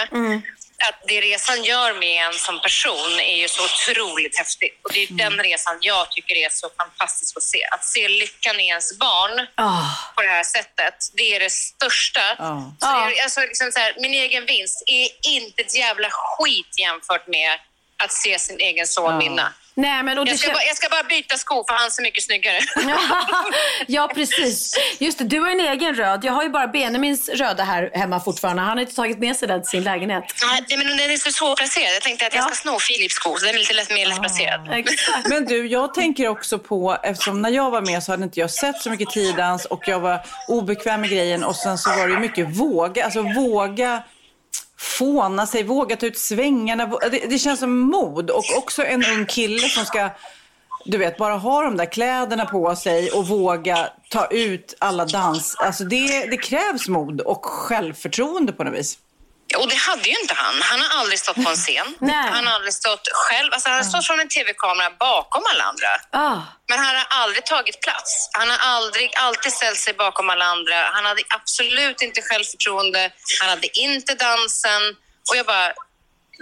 [0.88, 4.80] Att det resan gör med en som person är ju så otroligt häftigt.
[4.84, 7.64] Och det är den resan jag tycker är så fantastisk att se.
[7.70, 9.82] Att se lyckan i ens barn Ah.
[10.16, 12.20] på det här sättet, det är det största.
[12.38, 12.72] Ja.
[12.80, 16.78] Så det är, alltså, liksom så här, min egen vinst är inte ett jävla skit
[16.78, 17.58] jämfört med
[18.04, 19.18] att se sin egen son Ja.
[19.18, 19.52] vinna.
[19.76, 22.22] Nej, men, och Jag ska, bara, jag ska bara byta sko för han ser mycket
[22.24, 22.58] snyggare.
[23.86, 24.74] ja, precis.
[24.98, 26.24] Just det, du har en egen röd.
[26.24, 28.62] Jag har ju bara Benjamins röda här hemma fortfarande.
[28.62, 30.24] Han har inte tagit med sig den till sin lägenhet.
[30.68, 31.94] Nej, men den är så svårplacerad.
[31.94, 32.46] Jag tänkte att jag Ja.
[32.46, 34.72] ska sno Philips sko, så den är lite lätt, mer lättplacerad.
[34.72, 35.28] Exakt.
[35.28, 38.50] Men du, jag tänker också på, eftersom när jag var med så hade inte jag
[38.50, 42.12] sett så mycket tiodans och jag var obekväm med grejen och sen så var det
[42.14, 44.02] ju mycket våga, alltså våga
[44.84, 46.86] fåna sig, våga ta ut svängarna.
[46.86, 50.10] Det, det känns som mod och också en ung kille som ska,
[50.84, 55.56] du vet, bara ha de där kläderna på sig och våga ta ut alla dans.
[55.58, 58.98] Alltså det, det krävs mod och självförtroende på något vis.
[59.56, 60.62] Och det hade ju inte han.
[60.62, 61.88] Han har aldrig stått på en scen.
[62.34, 63.52] Han har aldrig stått själv.
[63.52, 65.88] Alltså, han har stått från en tv-kamera bakom alla andra.
[66.10, 66.40] Ah.
[66.68, 68.30] Men han har aldrig tagit plats.
[68.32, 70.74] Han har aldrig, alltid ställt sig bakom alla andra.
[70.92, 73.10] Han hade absolut inte självförtroende.
[73.40, 74.82] Han hade inte dansen.
[75.30, 75.72] Och jag bara,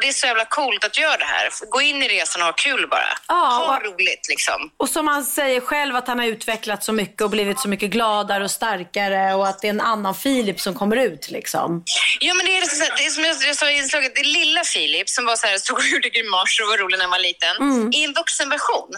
[0.01, 1.49] det är så jävla coolt att göra det här.
[1.71, 3.09] Gå in i resan och ha kul bara.
[3.29, 3.35] Ja,
[3.67, 4.71] ha roligt liksom.
[4.77, 7.91] Och som han säger själv att han har utvecklat så mycket och blivit så mycket
[7.91, 11.85] gladare och starkare och att det är en annan Filip som kommer ut liksom.
[12.21, 14.25] Ja, men det är, så, det är som jag, jag sa i inslaget, det är
[14.25, 17.11] lilla Filip som var så här, stod och gjorde grimaser och var rolig när han
[17.11, 17.55] var liten,
[17.95, 18.91] i en vuxenversion.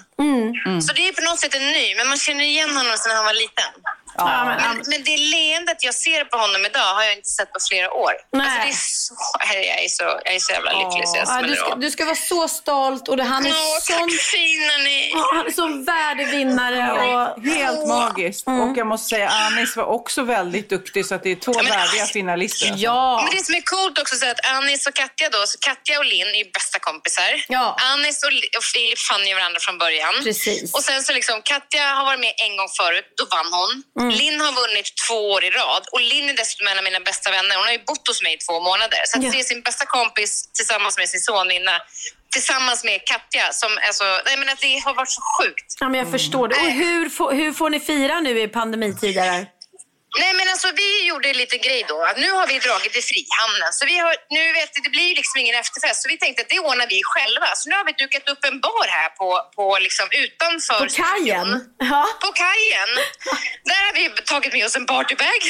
[0.86, 3.24] Så det är på något sätt en ny, men man känner igen honom sen han
[3.24, 3.72] var liten.
[4.16, 7.52] Ja, men, Men, men det leendet jag ser på honom idag har jag inte sett
[7.52, 8.12] på flera år.
[8.32, 8.46] Nej.
[8.46, 9.14] Alltså det är så,
[9.54, 12.04] jag, är så, jag är så jävla lycklig så jag ja, du, ska, du ska
[12.04, 15.10] vara så stolt och det, han är Åh, sån, tack fina ni!
[15.14, 16.82] ja, han är sån värdevinnare.
[16.92, 18.46] Och, Helt magiskt.
[18.46, 21.66] Och jag måste säga, Anis var också väldigt duktig så att det är två men-
[21.66, 22.66] värdiga finalister.
[22.70, 22.84] alltså.
[22.84, 23.22] ja.
[23.24, 26.04] Men det som är coolt också är att Anis och Katja då, så Katja och
[26.04, 27.30] Linn är bästa kompisar.
[27.48, 27.76] Ja.
[27.92, 30.14] Anis och, och Filip fann ju varandra från början.
[30.24, 30.74] Precis.
[30.74, 33.72] Och sen så liksom, Katja har varit med en gång förut, då vann hon.
[34.00, 34.03] Mm.
[34.10, 37.30] Linn har vunnit två år i rad och Linn är dessutom en av mina bästa
[37.30, 37.56] vänner.
[37.56, 38.98] Hon har ju bott hos mig i två månader.
[39.06, 39.32] Så att Ja.
[39.32, 41.82] se sin bästa kompis tillsammans med sin son vinna,
[42.32, 45.64] tillsammans med Katja, som alltså, nej men att det har varit så sjukt.
[45.80, 46.54] Ja, men jag förstår det.
[46.54, 49.46] Och hur, får- hur får ni fira nu i pandemitider?
[50.22, 51.98] Nej men alltså vi gjorde en liten grej då.
[52.22, 53.70] Nu har vi dragit till Frihamnen.
[53.78, 55.98] Så vi har, nu vet det blir ju liksom ingen efterfest.
[56.02, 57.48] Så vi tänkte att det ordnar vi själva.
[57.58, 61.48] Så nu har vi dukat upp en bar här på, på liksom utanför På kajen?
[61.92, 62.02] Ja.
[62.24, 62.90] På kajen.
[63.70, 65.40] Där har vi tagit med oss en partybag.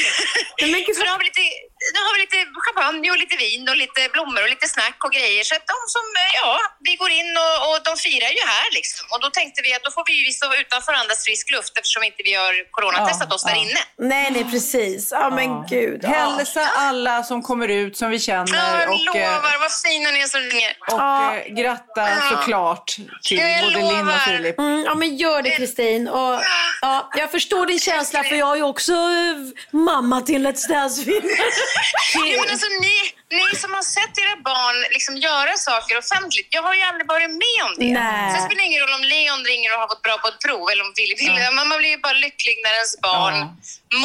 [0.61, 1.45] Men Så nu har vi lite,
[1.93, 5.13] nu har vi lite champagne och lite vin och lite blommor och lite snack och
[5.17, 5.43] grejer.
[5.49, 6.05] Så att de som,
[6.41, 6.51] ja,
[6.87, 9.03] vi går in och, och de firar ju här liksom.
[9.11, 12.03] Och då tänkte vi att då får vi ju stå utanför andas frisk luft eftersom
[12.09, 13.81] inte vi har coronatestat oss där inne.
[14.13, 15.01] Nej, nej precis.
[15.11, 15.99] Ja, men gud.
[16.03, 16.09] Ja.
[16.09, 19.59] Hälsa alla som kommer ut som vi Ja, känner jag och, eh, lovar.
[19.59, 20.71] Vad fina ni är som ringer.
[20.91, 21.01] och
[21.35, 24.19] eh, gratta såklart till Jag både Linn och lovar.
[24.19, 24.59] Filip.
[24.59, 26.07] Mm, ja, men gör det Kristin.
[26.07, 26.41] Och,
[26.81, 29.35] ja, jag förstår din känsla för jag är ju också eh,
[29.71, 31.21] mamma till ett Dance-vinnare.
[32.13, 32.97] Ja, men alltså, ni,
[33.39, 36.47] ni som har sett era barn liksom göra saker offentligt.
[36.57, 37.91] Jag har ju aldrig varit med om det.
[38.01, 38.31] Nej.
[38.31, 40.65] Sen spelar det ingen roll om Leon ringer och har fått bra på ett prov
[40.71, 41.37] eller om Filip vill.
[41.57, 43.35] Man, man blir ju bara lycklig när ens barn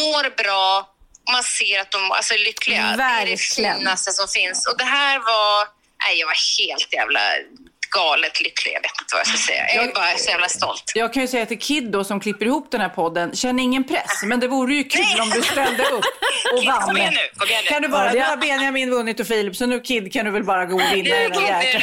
[0.00, 0.68] mår bra
[1.26, 2.82] och man ser att de alltså, är lyckliga.
[2.82, 3.78] Det är det Verkligen.
[3.78, 4.66] finaste som finns.
[4.68, 5.80] Och det här var...
[6.04, 7.20] Nej, jag var helt jävla
[7.90, 8.72] galet lycklig.
[8.74, 9.64] Jag vet inte vad jag ska säga.
[9.74, 10.92] Jag är bara så jävla stolt.
[10.94, 13.84] Jag kan ju säga till Kid då, som klipper ihop den här podden, känn ingen
[13.84, 14.22] press.
[14.24, 15.20] Men det vore ju kul Nej.
[15.20, 16.04] om du ställde upp
[16.54, 16.82] och Kid, vann.
[16.82, 17.70] kom igen nu, kom igen nu.
[17.70, 20.44] Kan du bara, nu har Benjamin vunnit och Filip, så nu Kid kan du väl
[20.44, 21.30] bara gå och vinna nu.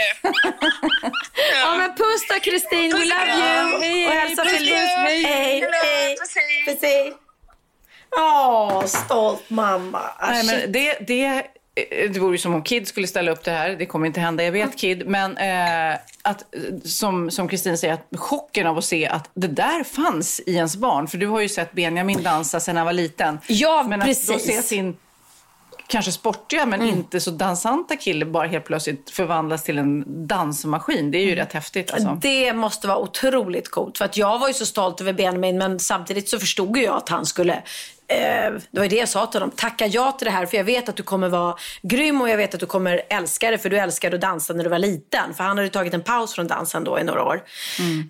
[1.63, 2.91] Ja, men puss då Kristin.
[2.91, 3.41] We love you.
[3.41, 4.73] Hej, och hej, hälsa Filip.
[4.73, 5.23] hej.
[5.23, 6.15] Hej.
[6.67, 7.13] Puss, hej.
[8.17, 10.01] Åh, stolt mamma.
[10.21, 11.43] Nej, men det, det,
[12.13, 13.69] det vore ju som om Kid skulle ställa upp det här.
[13.69, 15.07] Det kommer inte hända, jag vet Kid.
[15.07, 19.47] Men eh, att, eh, som som Kristin säger, att chocken av att se att det
[19.47, 21.07] där fanns i ens barn.
[21.07, 23.39] För du har ju sett Benjamin dansa sedan han var liten.
[23.47, 24.29] Ja, men precis.
[24.29, 24.97] att då se sin
[25.87, 31.11] kanske sportiga men inte så dansanta kille bara helt plötsligt förvandlas till en dansmaskin.
[31.11, 32.17] Det är ju rätt häftigt alltså.
[32.21, 33.97] Det måste vara otroligt coolt.
[33.97, 37.09] För att jag var ju så stolt över Benjamin men samtidigt så förstod jag att
[37.09, 37.61] han skulle eh,
[38.07, 39.55] det var det jag sa till honom.
[39.55, 42.37] Tacka ja till det här för jag vet att du kommer vara grym och jag
[42.37, 45.33] vet att du kommer älska det för du älskade att dansa när du var liten.
[45.33, 47.43] För han hade tagit en paus från dansen då i några år.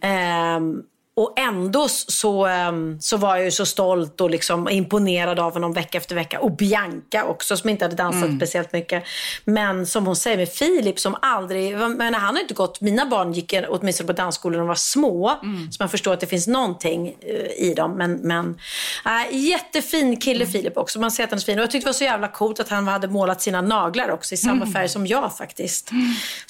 [0.01, 0.81] Ehm,
[1.17, 5.73] och ändå så, ehm, så var jag ju så stolt och liksom imponerad av honom
[5.73, 6.39] vecka efter vecka.
[6.39, 9.03] Och Bianca också som inte hade dansat speciellt mycket.
[9.45, 13.33] Men som hon säger med Filip som aldrig, men han har inte gått, mina barn
[13.33, 15.39] gick åtminstone på dansskolan när de var små.
[15.71, 17.97] Så man förstår att det finns någonting eh, i dem.
[17.97, 18.59] Men, men
[19.05, 20.99] äh, jättefin kille Filip också.
[20.99, 21.59] Man ser att han är fin.
[21.59, 24.33] Och jag tyckte det var så jävla coolt att han hade målat sina naglar också
[24.33, 25.87] i samma färg som jag faktiskt.
[25.87, 25.97] Som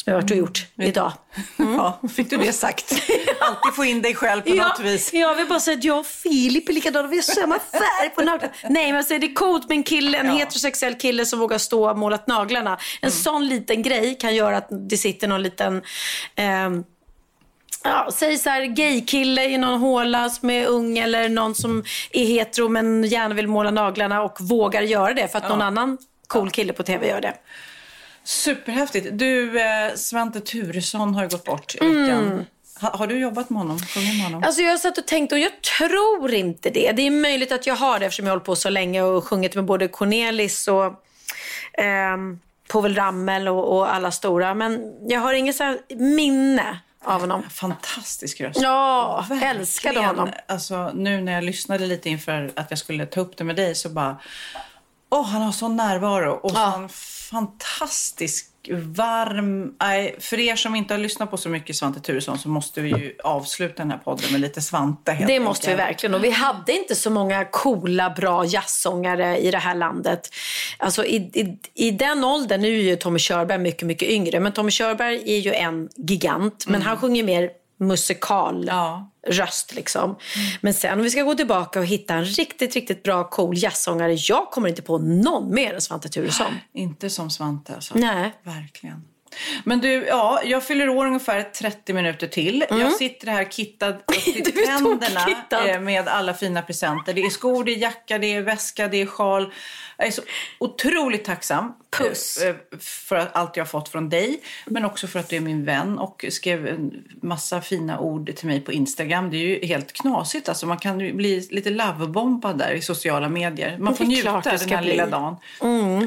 [0.05, 1.11] jag varit och gjort idag.
[1.57, 2.91] Ja, fick du det sagt.
[3.39, 5.13] Alltid få in dig själv på något vis.
[5.13, 7.07] Jag vill bara säga att jag och Filip är likadana.
[7.07, 8.53] Vi har samma färg på naglarna.
[8.69, 11.57] Nej, men jag säger, det är coolt med en kille, en heterosexuell kille som vågar
[11.57, 12.77] stå och målat naglarna.
[13.01, 15.81] En sån liten grej kan göra att det sitter någon liten...
[16.35, 16.83] ehm,
[17.83, 22.25] Ja, säg så här, gaykille i någon håla som är ung eller någon som är
[22.25, 25.97] hetero men gärna vill måla naglarna och vågar göra det för att någon annan
[26.27, 27.33] cool kille på tv gör det.
[28.23, 29.07] Superhäftigt.
[29.11, 32.27] Du, eh, Svante Turesson har ju gått bort i veckan.
[32.37, 32.43] Ha,
[32.81, 33.79] har du jobbat med honom?
[33.95, 34.43] Med honom?
[34.43, 36.91] Alltså jag har satt och tänkt och jag tror inte det.
[36.91, 39.23] Det är möjligt att jag har det eftersom jag har hållit på så länge och
[39.23, 40.93] sjungit med både Cornelis och
[41.77, 44.53] ehm, Povel Ramel och, och alla stora.
[44.53, 47.43] Men jag har inget så minne av honom.
[47.49, 48.59] Fantastisk röst.
[48.61, 49.57] Ja, Verkligen.
[49.57, 50.29] älskade honom.
[50.47, 53.75] Alltså, nu när jag lyssnade lite inför att jag skulle ta upp det med dig
[53.75, 54.17] så bara...
[55.09, 56.71] Åh, han har sån närvaro och Ja.
[56.71, 56.89] sån
[57.29, 59.73] fantastisk, varm...
[59.81, 62.89] Nej, för er som inte har lyssnat på så mycket Svante Turesson så måste vi
[62.89, 65.11] ju avsluta den här podden med lite Svante.
[65.11, 65.89] helt Det måste vi enkelt.
[65.89, 66.15] verkligen.
[66.15, 70.29] Och vi hade inte så många coola, bra jazzsångare i det här landet.
[70.77, 74.39] Alltså i, i, i den åldern, nu är ju Tommy Körberg mycket, mycket yngre.
[74.39, 76.65] Men Tommy Körberg är ju en gigant.
[76.67, 77.49] Men han sjunger mer
[77.79, 79.11] musikal Ja.
[79.27, 80.15] röst liksom.
[80.61, 84.13] Men sen om vi ska gå tillbaka och hitta en riktigt, riktigt bra cool jazzsångare.
[84.13, 86.53] Jag kommer inte på någon mer än Svante Thuresson.
[86.73, 87.93] Inte som Svante alltså.
[87.97, 88.31] Nej.
[88.43, 89.03] Verkligen.
[89.63, 92.65] Men du, ja, jag fyller år ungefär 30 minuter till.
[92.69, 94.99] Jag sitter här kittad upp till Mm.
[94.99, 97.13] Tänderna eh, med alla fina presenter.
[97.13, 99.53] Det är skor, det är jacka, det är väska, det är sjal.
[99.97, 100.21] Jag är så
[100.59, 102.37] otroligt tacksam Puss.
[102.43, 104.41] eh, för allt jag har fått från dig.
[104.65, 108.47] Men också för att du är min vän och skrev en massa fina ord till
[108.47, 109.29] mig på Instagram.
[109.29, 110.49] Det är ju helt knasigt.
[110.49, 113.77] Alltså, man kan bli lite lovebombad där i sociala medier.
[113.77, 114.91] Man får njuta den här bli.
[114.91, 115.35] lilla dagen.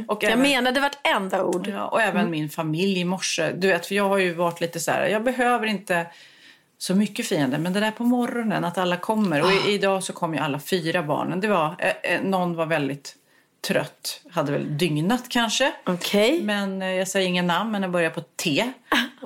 [0.09, 1.66] Och Jag även- menade vartenda ord.
[1.66, 3.53] Ja, och även min familj i morse.
[3.53, 6.07] Du vet, för jag har ju varit lite så här, jag behöver inte
[6.78, 7.59] så mycket fiender.
[7.59, 9.43] Men det där på morgonen, att alla kommer.
[9.43, 11.41] Och i, idag så kom ju alla fyra barnen.
[11.41, 13.16] Det var, eh, eh, någon var väldigt
[13.66, 15.72] trött, hade väl dygnat kanske.
[15.86, 16.42] Okej.
[16.42, 18.72] Men eh, jag säger ingen namn, men jag börjar på T.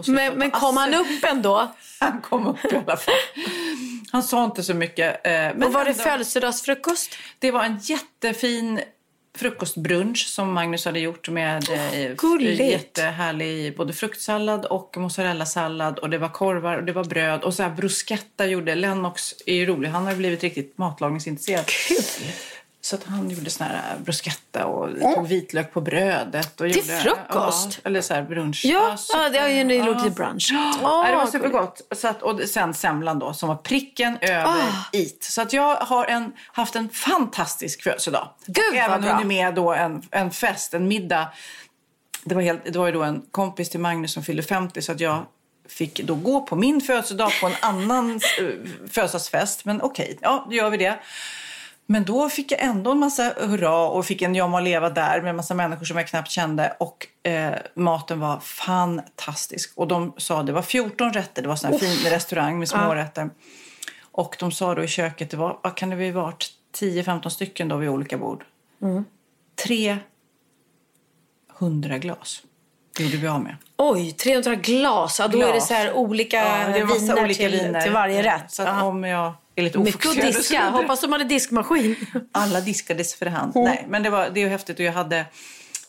[0.07, 1.72] Men, men kom han upp ändå?
[2.01, 3.14] Han kom upp i alla fall.
[4.12, 5.26] Han sa inte så mycket.
[5.26, 7.14] eh, Men Och var det födelsedagsfrukost?
[7.39, 8.80] det var en jättefin
[9.39, 11.64] frukostbrunch som Magnus hade gjort med
[12.16, 12.61] gulligt.
[12.61, 17.62] jättehärlig både fruktsallad och mozzarellasallad och det var korvar och det var bröd och så
[17.62, 21.64] här bruschetta gjorde Lennox är ju rolig, han har blivit riktigt matlagningsintresserad.
[22.85, 26.61] Så att han gjorde sån här bruschetta och tog vitlök på brödet.
[26.61, 27.80] Och Till gjorde, frukost?
[27.82, 28.61] Ja, eller så här brunch.
[28.64, 29.87] Ja, ja det har ju en ja.
[29.87, 30.51] rolig brunch.
[30.53, 31.80] Nej, det var supergott.
[31.91, 34.89] Så att, och sen semlan då, som var pricken över Ah.
[34.93, 35.24] it.
[35.24, 38.28] Så att jag har en, haft en fantastisk födelsedag.
[38.47, 39.12] Gud, vad även bra.
[39.12, 41.28] hunnit med då en, en fest, en middag.
[42.24, 44.93] Det var, helt, det var ju då en kompis till Magnus som fyllde 50 så
[44.93, 45.26] att jag
[45.68, 48.20] fick då gå på min födelsedag på en annan uh,
[48.91, 49.64] födelsedagsfest.
[49.64, 50.99] Men okej, ja, då gör vi det.
[51.87, 55.20] Men då fick jag ändå en massa hurra och fick en jag må leva där
[55.20, 56.76] med en massa människor som jag knappt kände.
[56.78, 59.72] Och eh, maten var fantastisk.
[59.76, 63.30] Och de sa det var 14 rätter, det var sån här fin restaurang med smårätter.
[64.03, 67.68] Och de sa då i köket, det var, vad kan det ha varit, 10-15 stycken
[67.68, 68.45] då vid olika bord.
[69.64, 69.99] Tre
[71.59, 72.43] 100 glas.
[72.99, 73.57] Gjorde vi av med.
[73.76, 75.18] Oj, 300 glas.
[75.18, 77.80] Ja, då är det så här olika Ja, det viner, olika till, viner.
[77.80, 78.53] till varje rätt.
[78.53, 78.82] Så Ja.
[78.82, 80.64] om jag är lite Mycket att diska.
[80.72, 81.97] Hoppas de hade diskmaskin.
[82.32, 83.53] Alla diskades för hand.
[83.55, 84.78] Nej, men det var, det är häftigt.
[84.78, 85.18] Och jag hade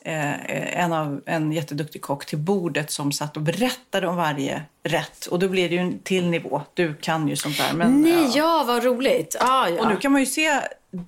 [0.02, 5.26] eh, en, av, en jätteduktig kock till bordet som satt och berättade om varje rätt.
[5.26, 6.62] Och då blir det ju en till nivå.
[6.74, 7.74] Du kan ju sånt där.
[7.74, 9.36] Men, Nej, ja, vad roligt.
[9.40, 9.82] Ah, ja.
[9.82, 10.60] Och nu kan man ju se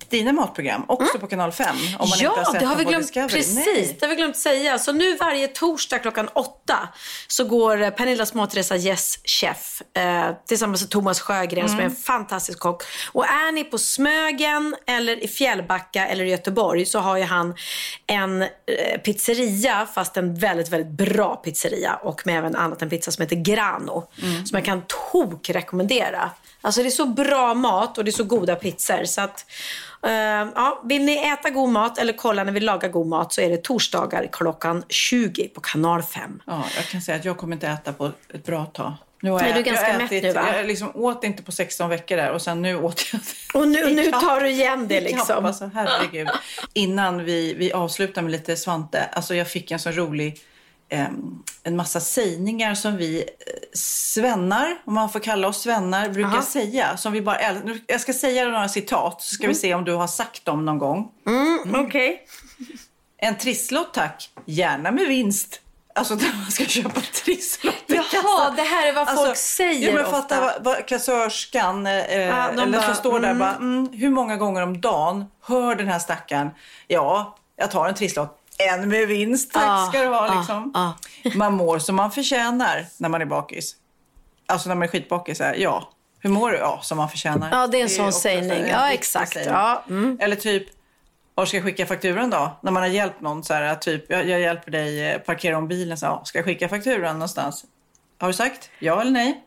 [0.08, 1.76] dina matprogram också på kanal 5.
[1.98, 3.12] Om man ja, inte har sett det har vi glömt.
[3.14, 3.96] Precis, Nej.
[4.00, 4.78] det har vi glömt säga.
[4.78, 6.88] Så nu varje torsdag klockan åtta
[7.26, 11.90] så går eh, Pernillas matresa Yes Chef eh, tillsammans med Thomas Sjögren som är en
[11.90, 12.82] fantastisk kock.
[13.12, 17.54] Och är ni på Smögen eller i Fjällbacka eller i Göteborg så har ju han
[18.06, 18.48] en eh,
[19.04, 23.36] pizzeria, fast en väldigt, väldigt bra pizzeria och med även annat en pizza som heter
[23.36, 24.08] Grano.
[24.18, 24.82] Som jag kan
[25.12, 26.30] tok rekommendera.
[26.60, 29.04] Alltså det är så bra mat och det är så goda pizzor.
[29.04, 29.46] Så att,
[30.02, 30.12] eh,
[30.54, 33.50] ja, vill ni äta god mat eller kolla när vi lagar god mat så är
[33.50, 36.42] det torsdagar klockan 20 på kanal 5.
[36.46, 38.92] Ja, jag kan säga att jag kommer inte äta på ett bra tag.
[39.20, 40.56] Nu har Nej, jag, du är ganska jag mätt ätit, nu, va?
[40.56, 43.20] Jag liksom åt inte på 16 veckor där och sen nu åt jag.
[43.54, 45.44] Och nu, nu tar du igen det liksom.
[45.44, 46.28] Alltså, herregud.
[46.72, 49.04] Innan vi, vi avslutar med lite Svante.
[49.12, 50.40] Alltså jag fick en så rolig
[51.62, 53.24] en massa sägningar som vi eh,
[53.72, 56.42] svennar, om man får kalla oss svennar, brukar Aha.
[56.42, 56.96] säga.
[56.96, 57.38] Som vi bara,
[57.86, 59.54] jag ska säga några citat så ska Mm.
[59.54, 61.08] vi se om du har sagt dem någon gång.
[61.74, 62.26] Okej.
[63.18, 65.60] En trisslott tack, gärna med vinst.
[65.94, 68.56] Alltså när man ska köpa trisslott Jaha, kassan.
[68.56, 72.66] det här är vad folk säger ja, men fatta vad, vad kassörskan, eh, de eller
[72.72, 76.50] bara, som står där bara, mm, hur många gånger om dagen hör den här stackaren,
[76.86, 78.37] ja, jag tar en trisslott.
[78.58, 80.26] En med vinst, tack Ja, ska du ha.
[80.26, 80.70] ja, Liksom.
[80.74, 80.94] ja.
[81.34, 83.76] Man mår som man förtjänar när man är bakis.
[84.46, 86.56] alltså när man är skitbakig så här, ja, hur mår du?
[86.56, 87.48] Ja, som man förtjänar.
[87.52, 88.66] Ja, det är en sån sägning.
[88.66, 89.32] Ja, exakt.
[89.32, 89.52] sägning.
[89.54, 90.18] Ja, mm.
[90.20, 90.66] Eller typ,
[91.34, 92.58] var ska jag skicka fakturan då?
[92.62, 95.68] När man har hjälpt någon så här, typ, jag, jag hjälper dig eh, parkera om
[95.68, 97.64] bilen, så här, ska jag skicka fakturan någonstans?
[98.18, 99.44] Har du sagt ja eller nej?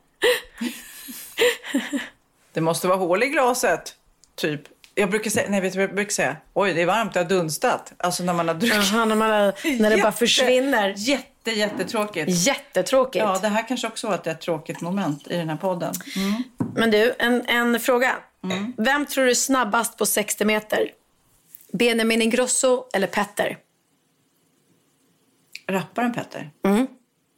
[2.54, 3.96] det måste vara hål i glaset,
[4.36, 4.62] typ.
[5.02, 6.38] Jag brukar säga, nej vet du vad jag brukar säga?
[6.54, 7.94] Oj, det är varmt, det har dunstat.
[7.98, 8.92] Alltså när man har druckit.
[8.92, 9.40] Jaha, när, man har,
[9.82, 10.94] när det bara Jätte- försvinner.
[10.98, 12.48] Jätte, jättetråkigt.
[12.48, 13.26] Jättetråkigt.
[13.26, 15.94] Ja, det här kanske också var ett tråkigt moment i den här podden.
[16.16, 16.44] Mm.
[16.76, 18.16] Men du, en, en fråga.
[18.78, 20.92] Vem tror du är snabbast på 60 meter?
[21.74, 23.58] Benjamin Ingrosso eller Petter?
[25.68, 26.50] Rapparen Petter.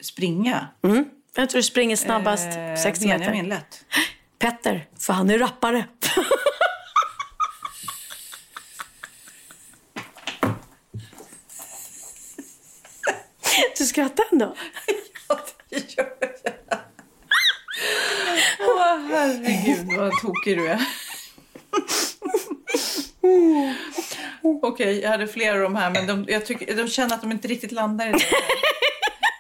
[0.02, 0.68] Springa.
[0.84, 1.06] Mm.
[1.36, 3.20] Vem tror du springer snabbast på 60 meter?
[3.20, 3.86] Benjamin lätt.
[4.40, 5.86] Petter, för han är rappare.
[13.78, 14.56] du skrattar ändå.
[15.30, 15.40] Ja,
[15.70, 16.80] det gör jag.
[18.60, 20.82] Åh, herregud vad tokig du är.
[24.62, 27.32] Okej, jag hade flera av de här, men de, jag tycker, de känner att de
[27.32, 28.20] inte riktigt landar i det.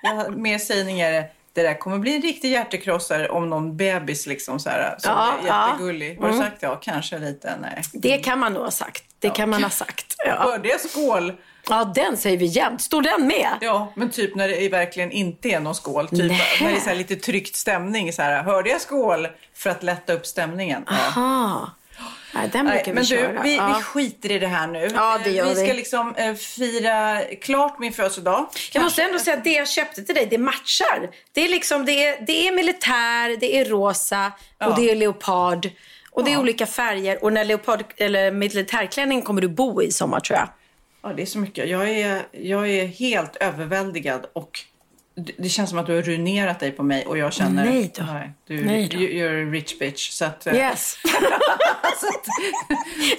[0.04, 1.26] Jag mer sägningar.
[1.54, 5.38] Det där kommer bli en riktig hjärtekrossare om någon bebis liksom så här, som Ja,
[5.44, 5.70] är ja.
[5.72, 6.18] jättegullig.
[6.20, 6.76] Har du sagt ja?
[6.76, 7.54] Kanske lite.
[7.62, 7.82] Nej.
[7.94, 9.04] Det kan man nog ha sagt.
[9.20, 10.16] Det kan man ha sagt.
[10.26, 10.36] Ja.
[10.36, 11.34] Hörde jag skål?
[11.70, 12.82] Ja, den säger vi jämt.
[12.82, 13.50] Står den med?
[13.62, 16.08] Ja, men typ när det är verkligen inte är någon skål.
[16.08, 16.38] Typ Nä.
[16.62, 18.14] när det är så lite tryckt stämning.
[18.14, 19.28] Så här, hörde jag skål?
[19.56, 20.84] För att lätta upp stämningen.
[20.88, 21.72] Aha.
[22.36, 23.42] Nej, den Nej, brukar men vi du, köra.
[23.44, 23.76] vi, ja.
[23.78, 24.92] vi skiter i det här nu.
[24.96, 25.56] Ja, det gör vi.
[25.56, 28.48] ska liksom eh, fira klart min födelsedag.
[28.74, 31.10] Jag måste ändå säga att det jag köpte till dig, det matchar.
[31.34, 34.74] Det är liksom, det är, det är militär, det är rosa och Ja.
[34.78, 35.70] det är leopard.
[36.12, 37.24] Och det är olika färger.
[37.24, 40.50] Och den här leopard eller militärklänningen kommer du bo i sommar tror jag.
[41.04, 41.70] Ja, det är så mycket.
[41.70, 44.60] Jag är, jag är helt överväldigad och
[45.38, 47.66] det, känns som att du har ruinerat dig på mig och jag känner...
[47.66, 48.04] Nej då.
[48.04, 48.98] Nej, du, Nej då.
[48.98, 50.10] you- You're a rich bitch.
[50.10, 50.98] Så att, eh, Yes.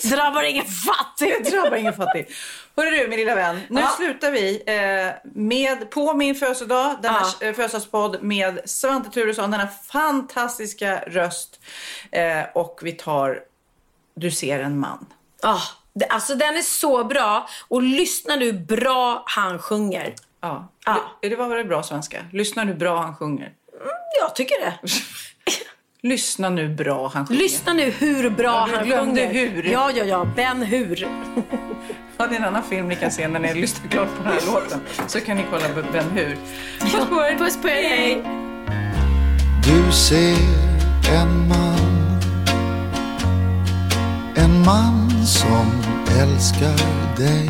[0.10, 1.44] Drabbar ingen fattig.
[1.52, 2.28] Drabbar ingen fattig.
[2.76, 3.88] Hörru du min lilla vän, nu Ja.
[3.96, 7.46] slutar vi eh, med, på min födelsedag, denna Ja.
[7.46, 11.60] eh, födelsedagspodd med Svante Thuresson, denna fantastiska röst.
[12.12, 13.40] Eh, och vi tar
[14.14, 15.06] Du ser en man.
[15.42, 15.60] Ah,
[16.08, 17.48] alltså den är så bra.
[17.68, 20.14] Och lyssna nu bra han sjunger.
[20.40, 20.68] Ja.
[20.86, 20.96] Ja.
[21.22, 22.16] Är det var det bra svenska?
[22.32, 23.52] Lyssna nu bra han sjunger.
[24.20, 24.78] Jag tycker det.
[26.08, 27.42] Lyssna nu bra han sjunger.
[27.42, 29.32] Lyssna nu hur bra Ja, du han sjunger.
[29.32, 29.64] hur.
[29.72, 30.24] Ja, ja, ja.
[30.36, 31.08] Ben Hur.
[32.16, 34.32] Ja, det är en annan film ni kan se när ni lyssnar klart på den
[34.32, 34.80] här låten.
[35.06, 36.36] Så kan ni kolla på Ben Hur.
[36.80, 37.38] Puss på er!
[37.38, 37.72] Puss på er.
[37.88, 38.22] Hej.
[39.64, 40.36] Du ser
[41.14, 41.63] en man
[44.44, 45.66] en man som
[46.20, 46.76] älskar
[47.16, 47.48] dig.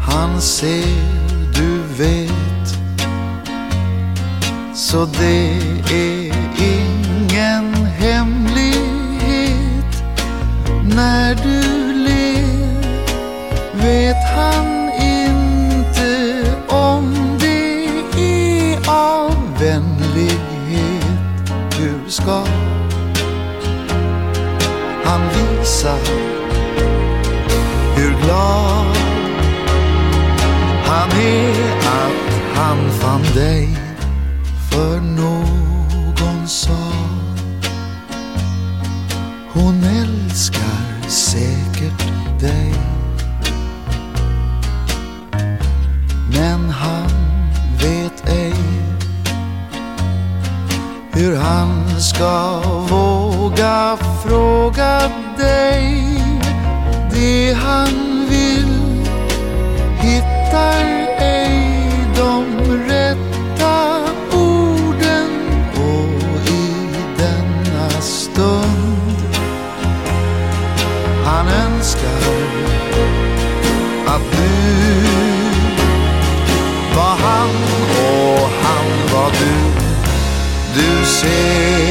[0.00, 0.86] Han ser,
[1.54, 2.78] du vet.
[4.74, 5.58] Så det
[5.90, 9.12] är ingen hemlighet.
[10.94, 12.82] När du ler
[13.74, 14.71] vet han
[25.82, 25.96] visa
[27.96, 28.96] hur glad
[30.84, 33.68] han är att han fann dig
[34.70, 36.92] för någon sa
[39.52, 42.06] hon älskar säkert
[42.40, 42.74] dig.
[46.30, 47.10] Men han
[47.82, 48.54] vet ej
[51.12, 55.21] hur han ska våga fråga dig
[57.62, 59.06] han vill.
[60.00, 60.84] Hittar
[61.18, 62.44] ej de
[62.88, 64.00] rätta
[64.32, 65.30] orden
[65.74, 66.86] och i
[67.18, 69.36] denna stund.
[71.24, 72.22] Han önskar
[74.06, 74.52] att du
[76.96, 77.50] var han
[77.98, 79.54] och han var du.
[80.74, 81.81] Du ser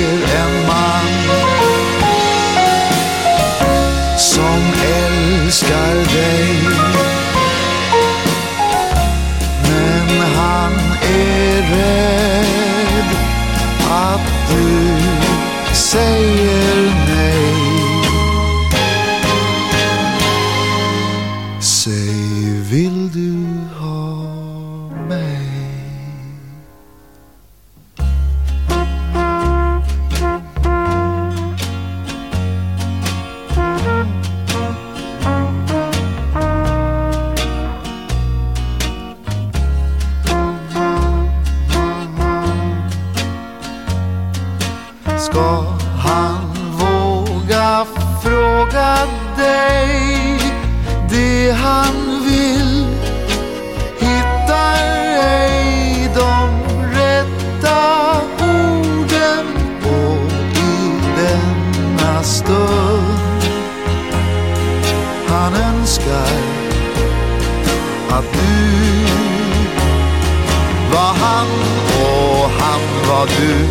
[73.27, 73.67] du.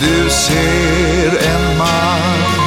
[0.00, 2.64] Du ser en man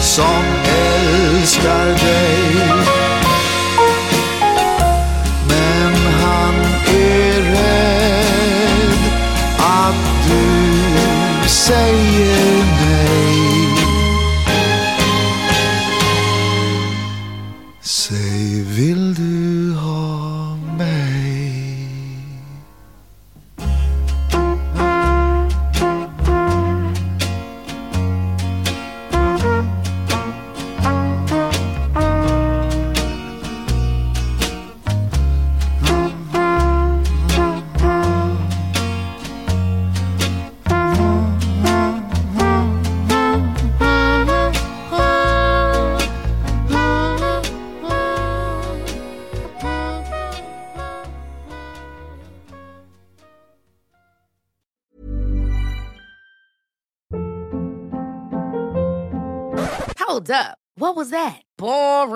[0.00, 2.40] som älskar dig.
[5.48, 5.92] Men
[6.22, 6.54] han
[6.86, 8.98] är rädd
[9.58, 12.07] att du säger